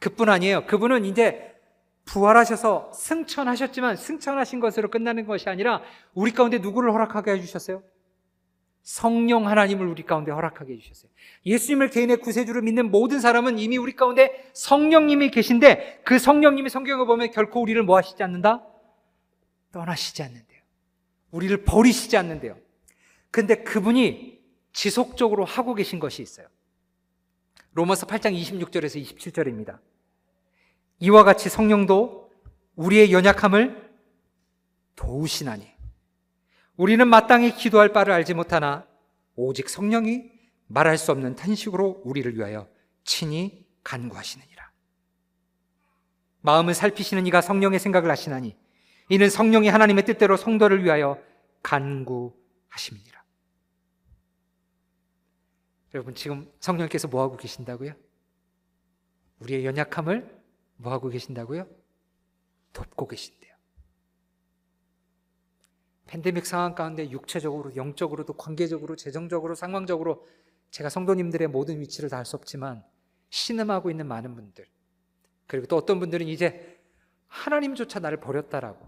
그뿐 0.00 0.28
아니에요. 0.28 0.66
그분은 0.66 1.04
이제 1.04 1.55
부활하셔서 2.06 2.92
승천하셨지만 2.94 3.96
승천하신 3.96 4.60
것으로 4.60 4.88
끝나는 4.88 5.26
것이 5.26 5.48
아니라 5.48 5.82
우리 6.14 6.32
가운데 6.32 6.58
누구를 6.58 6.92
허락하게 6.92 7.32
해주셨어요? 7.32 7.82
성령 8.82 9.48
하나님을 9.48 9.86
우리 9.88 10.04
가운데 10.04 10.30
허락하게 10.30 10.74
해주셨어요. 10.74 11.10
예수님을 11.44 11.90
개인의 11.90 12.18
구세주로 12.18 12.62
믿는 12.62 12.92
모든 12.92 13.20
사람은 13.20 13.58
이미 13.58 13.76
우리 13.76 13.96
가운데 13.96 14.48
성령님이 14.54 15.30
계신데 15.30 16.02
그 16.04 16.20
성령님이 16.20 16.70
성경을 16.70 17.06
보면 17.06 17.32
결코 17.32 17.60
우리를 17.60 17.82
뭐 17.82 17.98
하시지 17.98 18.22
않는다? 18.22 18.64
떠나시지 19.72 20.22
않는데요. 20.22 20.62
우리를 21.32 21.64
버리시지 21.64 22.16
않는데요. 22.16 22.56
근데 23.32 23.56
그분이 23.56 24.40
지속적으로 24.72 25.44
하고 25.44 25.74
계신 25.74 25.98
것이 25.98 26.22
있어요. 26.22 26.46
로마서 27.72 28.06
8장 28.06 28.32
26절에서 28.40 29.02
27절입니다. 29.02 29.80
이와 31.00 31.24
같이 31.24 31.48
성령도 31.48 32.30
우리의 32.74 33.12
연약함을 33.12 33.90
도우시나니 34.94 35.70
우리는 36.76 37.06
마땅히 37.06 37.54
기도할 37.54 37.92
바를 37.92 38.12
알지 38.12 38.34
못하나 38.34 38.86
오직 39.34 39.68
성령이 39.68 40.30
말할 40.66 40.98
수 40.98 41.12
없는 41.12 41.36
탄식으로 41.36 42.02
우리를 42.04 42.36
위하여 42.36 42.68
친히 43.04 43.66
간구하시느니라. 43.84 44.70
마음을 46.40 46.74
살피시는 46.74 47.26
이가 47.26 47.40
성령의 47.40 47.78
생각을 47.78 48.10
하시나니 48.10 48.56
이는 49.08 49.30
성령이 49.30 49.68
하나님의 49.68 50.04
뜻대로 50.04 50.36
성도를 50.36 50.84
위하여 50.84 51.18
간구하심이니라. 51.62 53.24
여러분 55.94 56.14
지금 56.14 56.50
성령께서 56.60 57.08
뭐 57.08 57.22
하고 57.22 57.36
계신다고요? 57.36 57.94
우리의 59.40 59.64
연약함을 59.64 60.35
뭐 60.76 60.92
하고 60.92 61.08
계신다고요? 61.08 61.66
돕고 62.72 63.08
계신대요. 63.08 63.54
팬데믹 66.06 66.46
상황 66.46 66.74
가운데 66.74 67.10
육체적으로, 67.10 67.74
영적으로도, 67.74 68.34
관계적으로, 68.34 68.94
재정적으로, 68.94 69.54
상황적으로 69.54 70.26
제가 70.70 70.88
성도님들의 70.88 71.48
모든 71.48 71.80
위치를 71.80 72.08
다할수 72.08 72.36
없지만 72.36 72.84
신음하고 73.30 73.90
있는 73.90 74.06
많은 74.06 74.34
분들 74.34 74.66
그리고 75.46 75.66
또 75.66 75.76
어떤 75.76 75.98
분들은 75.98 76.28
이제 76.28 76.80
하나님조차 77.28 78.00
나를 78.00 78.20
버렸다라고 78.20 78.86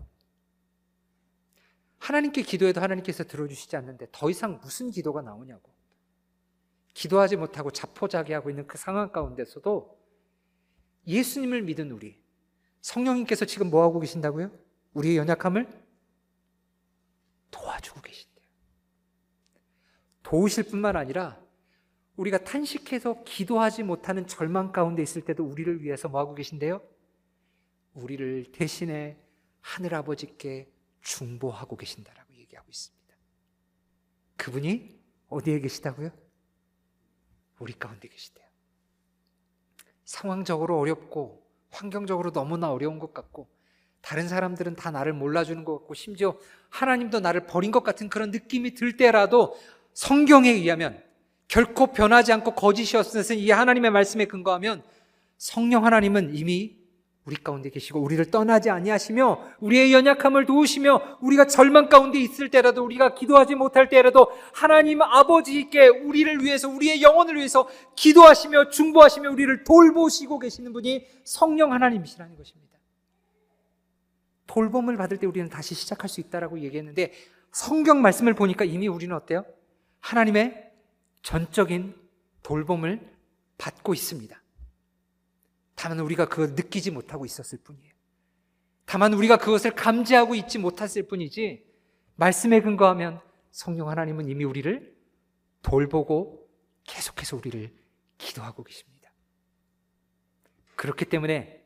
하나님께 1.99 2.43
기도해도 2.43 2.81
하나님께서 2.81 3.25
들어주시지 3.25 3.77
않는데 3.77 4.07
더 4.13 4.31
이상 4.31 4.61
무슨 4.63 4.91
기도가 4.91 5.23
나오냐고 5.23 5.73
기도하지 6.95 7.37
못하고 7.37 7.71
자포자기하고 7.71 8.51
있는 8.51 8.67
그 8.67 8.79
상황 8.79 9.11
가운데서도 9.11 9.98
예수님을 11.09 11.63
믿은 11.63 11.91
우리 11.91 12.21
성령님께서 12.83 13.47
지금 13.47 13.71
뭐 13.71 13.83
하고 13.83 13.99
계신다고요? 13.99 14.53
우리의 14.93 15.17
연약함을 15.17 15.67
도와주고 17.51 18.03
계신대요. 18.03 18.47
도우실 20.23 20.65
뿐만 20.65 20.97
아니라 20.97 21.41
우리가 22.17 22.45
탄식해서 22.45 23.25
기도하지 23.25 23.85
못하는 23.85 24.27
절망 24.27 24.71
가운데 24.71 25.03
있을 25.03 25.25
때도 25.25 25.45
우리를 25.45 25.83
위해서 25.83 26.09
뭐 26.09 26.21
하고 26.21 26.35
계신데요? 26.35 26.83
우리를 27.95 28.53
대신에 28.53 29.17
하늘 29.61 29.95
아버지께 29.95 30.71
중보하고 31.01 31.77
계신다라고 31.77 32.35
얘기하고 32.35 32.69
있습니다. 32.69 33.17
그분이 34.37 35.01
어디에 35.29 35.61
계시다고요? 35.61 36.11
우리 37.61 37.73
가운데 37.73 38.09
계시대요. 38.09 38.48
상황적으로 40.09 40.79
어렵고 40.79 41.43
환경적으로 41.71 42.33
너무나 42.33 42.73
어려운 42.73 42.99
것 42.99 43.13
같고 43.13 43.47
다른 44.01 44.27
사람들은 44.27 44.75
다 44.75 44.91
나를 44.91 45.13
몰라주는 45.13 45.67
것 45.67 45.81
같고 45.81 45.93
심지어 45.93 46.39
하나님도 46.71 47.21
나를 47.21 47.45
버린 47.45 47.71
것 47.71 47.83
같은 47.83 48.09
그런 48.09 48.31
느낌이 48.31 48.73
들 48.73 48.97
때라도 48.97 49.55
성경에 49.93 50.49
의하면 50.49 51.03
결코 51.47 51.89
변하지 51.89 52.33
않고 52.33 52.55
거짓이었으니 52.55 53.39
이 53.39 53.51
하나님의 53.51 53.91
말씀에 53.91 54.25
근거하면 54.25 54.83
성령 55.37 55.85
하나님은 55.85 56.35
이미 56.35 56.79
우리 57.29 57.37
가운데 57.37 57.69
계시고 57.69 58.01
우리를 58.01 58.31
떠나지 58.31 58.71
아니하시며 58.71 59.57
우리의 59.61 59.93
연약함을 59.93 60.47
도우시며 60.47 61.19
우리가 61.21 61.47
절망 61.47 61.91
가운데 61.91 62.19
있을 62.19 62.49
때라도 62.49 62.83
우리가 62.83 63.15
기도하지 63.15 63.55
못할 63.55 63.91
때라도 63.91 64.33
하나님 64.55 65.03
아버지께 65.03 65.89
우리를 65.89 66.43
위해서 66.43 66.71
우리의 66.71 67.03
영혼을 67.03 67.37
위해서 67.37 67.69
기도하시며 67.97 68.71
중보하시며 68.71 69.31
우리를 69.31 69.65
돌보시고 69.65 70.39
계시는 70.39 70.73
분이 70.73 71.07
성령 71.25 71.75
하나님이시라는 71.75 72.35
것입니다. 72.35 72.79
돌봄을 74.47 74.97
받을 74.97 75.19
때 75.19 75.27
우리는 75.27 75.51
다시 75.51 75.75
시작할 75.75 76.09
수 76.09 76.21
있다라고 76.21 76.61
얘기했는데 76.61 77.13
성경 77.53 78.01
말씀을 78.01 78.33
보니까 78.33 78.65
이미 78.65 78.89
우리는 78.89 79.15
어때요? 79.15 79.45
하나님의 80.01 80.71
전적인 81.21 81.95
돌봄을 82.43 83.07
받고 83.59 83.93
있습니다. 83.93 84.41
다만 85.79 86.01
우리가 86.01 86.27
그걸 86.29 86.57
느끼지 86.57 86.91
못하고 86.91 87.25
있었을 87.25 87.59
뿐이에요. 87.63 87.93
다만 88.85 89.15
우리가 89.15 89.37
그것을 89.37 89.77
감지하고 89.77 90.35
있지 90.35 90.59
못했을 90.59 91.07
뿐이지 91.07 91.65
말씀에 92.17 92.61
근거하면 92.63 93.21
성령 93.53 93.89
하나님은 93.89 94.29
이미 94.29 94.45
우리를 94.45 94.97
돌보고 95.63 96.49
계속해서 96.83 97.37
우리를 97.37 97.73
기도하고 98.19 98.65
계십니다. 98.65 99.13
그렇기 100.75 101.05
때문에 101.05 101.65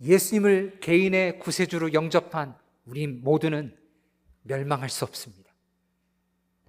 예수님을 0.00 0.80
개인의 0.80 1.38
구세주로 1.38 1.92
영접한 1.92 2.56
우리 2.86 3.06
모두는 3.06 3.78
멸망할 4.42 4.90
수 4.90 5.04
없습니다. 5.04 5.52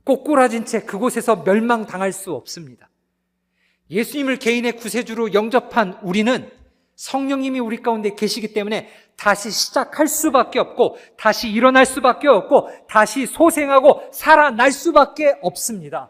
꼬꾸라진 0.03 0.65
채 0.65 0.81
그곳에서 0.81 1.37
멸망당할 1.37 2.13
수 2.13 2.33
없습니다. 2.33 2.91
예수님을 3.89 4.37
개인의 4.37 4.75
구세주로 4.75 5.33
영접한 5.33 5.99
우리는 6.03 6.58
성령님이 6.99 7.61
우리 7.61 7.81
가운데 7.81 8.13
계시기 8.13 8.51
때문에 8.51 8.89
다시 9.15 9.51
시작할 9.51 10.09
수밖에 10.09 10.59
없고, 10.59 10.97
다시 11.17 11.49
일어날 11.49 11.85
수밖에 11.85 12.27
없고, 12.27 12.67
다시 12.89 13.25
소생하고 13.25 14.09
살아날 14.11 14.73
수밖에 14.73 15.39
없습니다. 15.41 16.09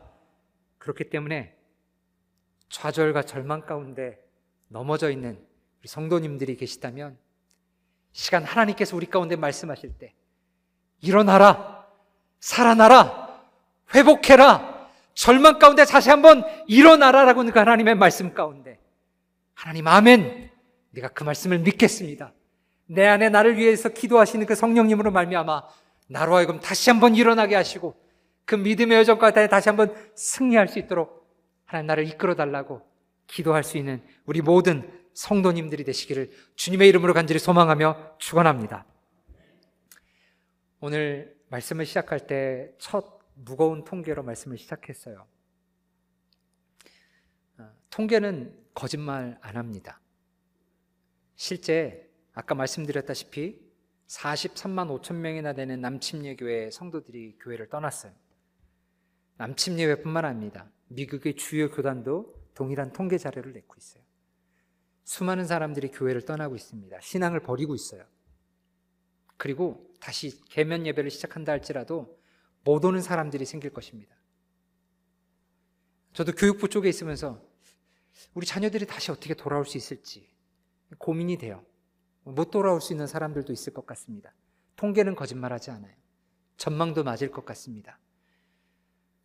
그렇기 0.79 1.11
때문에 1.11 1.55
좌절과 2.69 3.21
절망 3.21 3.67
가운데 3.67 4.17
넘어져 4.67 5.11
있는 5.11 5.39
우리 5.79 5.87
성도님들이 5.87 6.57
계시다면, 6.57 7.19
시간 8.11 8.43
하나님께서 8.43 8.95
우리 8.95 9.05
가운데 9.05 9.35
말씀하실 9.35 9.99
때, 9.99 10.15
일어나라, 11.01 11.85
살아나라, 12.39 13.43
회복해라, 13.93 14.89
절망 15.13 15.59
가운데 15.59 15.85
다시 15.85 16.09
한번 16.09 16.43
일어나라라고 16.67 17.43
그 17.45 17.59
하나님의 17.59 17.93
말씀 17.93 18.33
가운데, 18.33 18.79
하나님 19.53 19.87
아멘, 19.87 20.48
내가 20.91 21.09
그 21.09 21.23
말씀을 21.23 21.59
믿겠습니다. 21.59 22.33
내 22.87 23.05
안에 23.05 23.29
나를 23.29 23.57
위해서 23.57 23.89
기도하시는 23.89 24.45
그 24.45 24.55
성령님으로 24.55 25.11
말미암아 25.11 25.63
나로 26.07 26.35
하여금 26.35 26.59
다시 26.59 26.89
한번 26.89 27.15
일어나게 27.15 27.55
하시고 27.55 27.95
그 28.45 28.55
믿음의 28.55 28.97
여정과 28.97 29.31
다시 29.47 29.69
한번 29.69 29.95
승리할 30.15 30.67
수 30.67 30.79
있도록 30.79 31.27
하나님 31.65 31.87
나를 31.87 32.07
이끌어 32.07 32.35
달라고 32.35 32.81
기도할 33.27 33.63
수 33.63 33.77
있는 33.77 34.01
우리 34.25 34.41
모든 34.41 34.91
성도님들이 35.13 35.83
되시기를 35.83 36.31
주님의 36.55 36.89
이름으로 36.89 37.13
간절히 37.13 37.39
소망하며 37.39 38.15
축원합니다. 38.17 38.85
오늘 40.79 41.35
말씀을 41.49 41.85
시작할 41.85 42.25
때 42.25 42.73
첫 42.79 43.19
무거운 43.43 43.83
통계로 43.83 44.23
말씀을 44.23 44.57
시작했어요. 44.57 45.25
어, 47.57 47.69
통계는 47.89 48.53
거짓말 48.73 49.37
안 49.41 49.57
합니다. 49.57 49.99
실제 51.41 52.11
아까 52.33 52.53
말씀드렸다시피 52.53 53.57
43만 54.07 55.01
5천 55.01 55.15
명이나 55.15 55.53
되는 55.53 55.79
남침례 55.79 56.35
교회 56.35 56.69
성도들이 56.69 57.37
교회를 57.39 57.69
떠났어요. 57.69 58.11
남침례회뿐만 59.37 60.25
아닙니다. 60.25 60.69
미국의 60.89 61.37
주요 61.37 61.71
교단도 61.71 62.35
동일한 62.55 62.91
통계 62.91 63.17
자료를 63.17 63.53
내고 63.53 63.73
있어요. 63.77 64.03
수많은 65.05 65.45
사람들이 65.45 65.91
교회를 65.91 66.23
떠나고 66.23 66.57
있습니다. 66.57 66.99
신앙을 66.99 67.39
버리고 67.39 67.73
있어요. 67.73 68.03
그리고 69.37 69.89
다시 70.01 70.41
개면 70.49 70.85
예배를 70.87 71.09
시작한다 71.09 71.53
할지라도 71.53 72.19
못 72.65 72.83
오는 72.83 73.01
사람들이 73.01 73.45
생길 73.45 73.71
것입니다. 73.71 74.13
저도 76.11 76.33
교육부 76.33 76.67
쪽에 76.67 76.89
있으면서 76.89 77.41
우리 78.33 78.45
자녀들이 78.45 78.85
다시 78.85 79.09
어떻게 79.09 79.33
돌아올 79.33 79.65
수 79.65 79.77
있을지 79.77 80.37
고민이 80.97 81.37
돼요. 81.37 81.63
못 82.23 82.51
돌아올 82.51 82.81
수 82.81 82.93
있는 82.93 83.07
사람들도 83.07 83.53
있을 83.53 83.73
것 83.73 83.85
같습니다. 83.85 84.33
통계는 84.75 85.15
거짓말하지 85.15 85.71
않아요. 85.71 85.93
전망도 86.57 87.03
맞을 87.03 87.31
것 87.31 87.45
같습니다. 87.45 87.99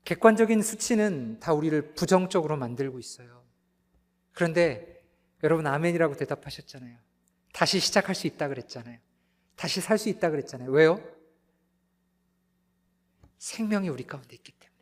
객관적인 0.04 0.62
수치는 0.62 1.40
다 1.40 1.52
우리를 1.52 1.94
부정적으로 1.94 2.56
만들고 2.56 2.98
있어요. 2.98 3.44
그런데 4.32 5.02
여러분 5.42 5.66
아멘이라고 5.66 6.16
대답하셨잖아요. 6.16 6.98
다시 7.52 7.80
시작할 7.80 8.14
수 8.14 8.26
있다 8.26 8.48
그랬잖아요. 8.48 8.98
다시 9.56 9.80
살 9.80 9.98
수 9.98 10.08
있다 10.08 10.30
그랬잖아요. 10.30 10.70
왜요? 10.70 11.00
생명이 13.38 13.88
우리 13.88 14.04
가운데 14.06 14.34
있기 14.34 14.52
때문에. 14.52 14.74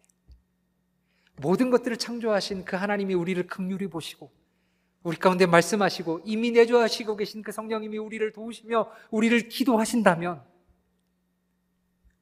모든 1.36 1.70
것들을 1.70 1.96
창조하신 1.96 2.64
그 2.64 2.76
하나님이 2.76 3.14
우리를 3.14 3.46
극률히 3.46 3.88
보시고 3.88 4.32
우리 5.02 5.16
가운데 5.16 5.46
말씀하시고 5.46 6.22
이미 6.24 6.50
내조하시고 6.52 7.16
계신 7.16 7.42
그 7.42 7.50
성령님이 7.50 7.98
우리를 7.98 8.32
도우시며 8.32 8.90
우리를 9.10 9.48
기도하신다면 9.48 10.44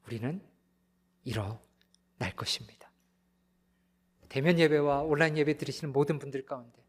우리는 0.06 0.40
일어날 1.24 2.34
것입니다. 2.36 2.90
대면 4.28 4.58
예배와 4.58 5.02
온라인 5.02 5.36
예배 5.36 5.58
드리시는 5.58 5.92
모든 5.92 6.18
분들 6.18 6.46
가운데 6.46 6.82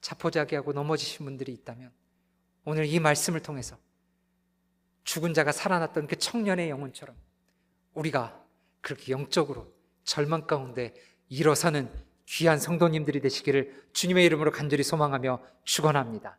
자포자기하고 0.00 0.72
넘어지신 0.72 1.24
분들이 1.24 1.52
있다면 1.52 1.90
오늘 2.64 2.84
이 2.86 2.98
말씀을 3.00 3.40
통해서 3.40 3.78
죽은 5.04 5.34
자가 5.34 5.52
살아났던 5.52 6.08
그 6.08 6.16
청년의 6.16 6.68
영혼처럼 6.68 7.16
우리가 7.94 8.44
그렇게 8.80 9.12
영적으로 9.12 9.72
절망 10.04 10.46
가운데 10.46 10.94
일어서는 11.28 11.90
귀한 12.26 12.58
성도님들이 12.58 13.20
되시기를 13.20 13.84
주님의 13.92 14.24
이름으로 14.26 14.50
간절히 14.50 14.82
소망하며 14.82 15.40
축원합니다. 15.64 16.38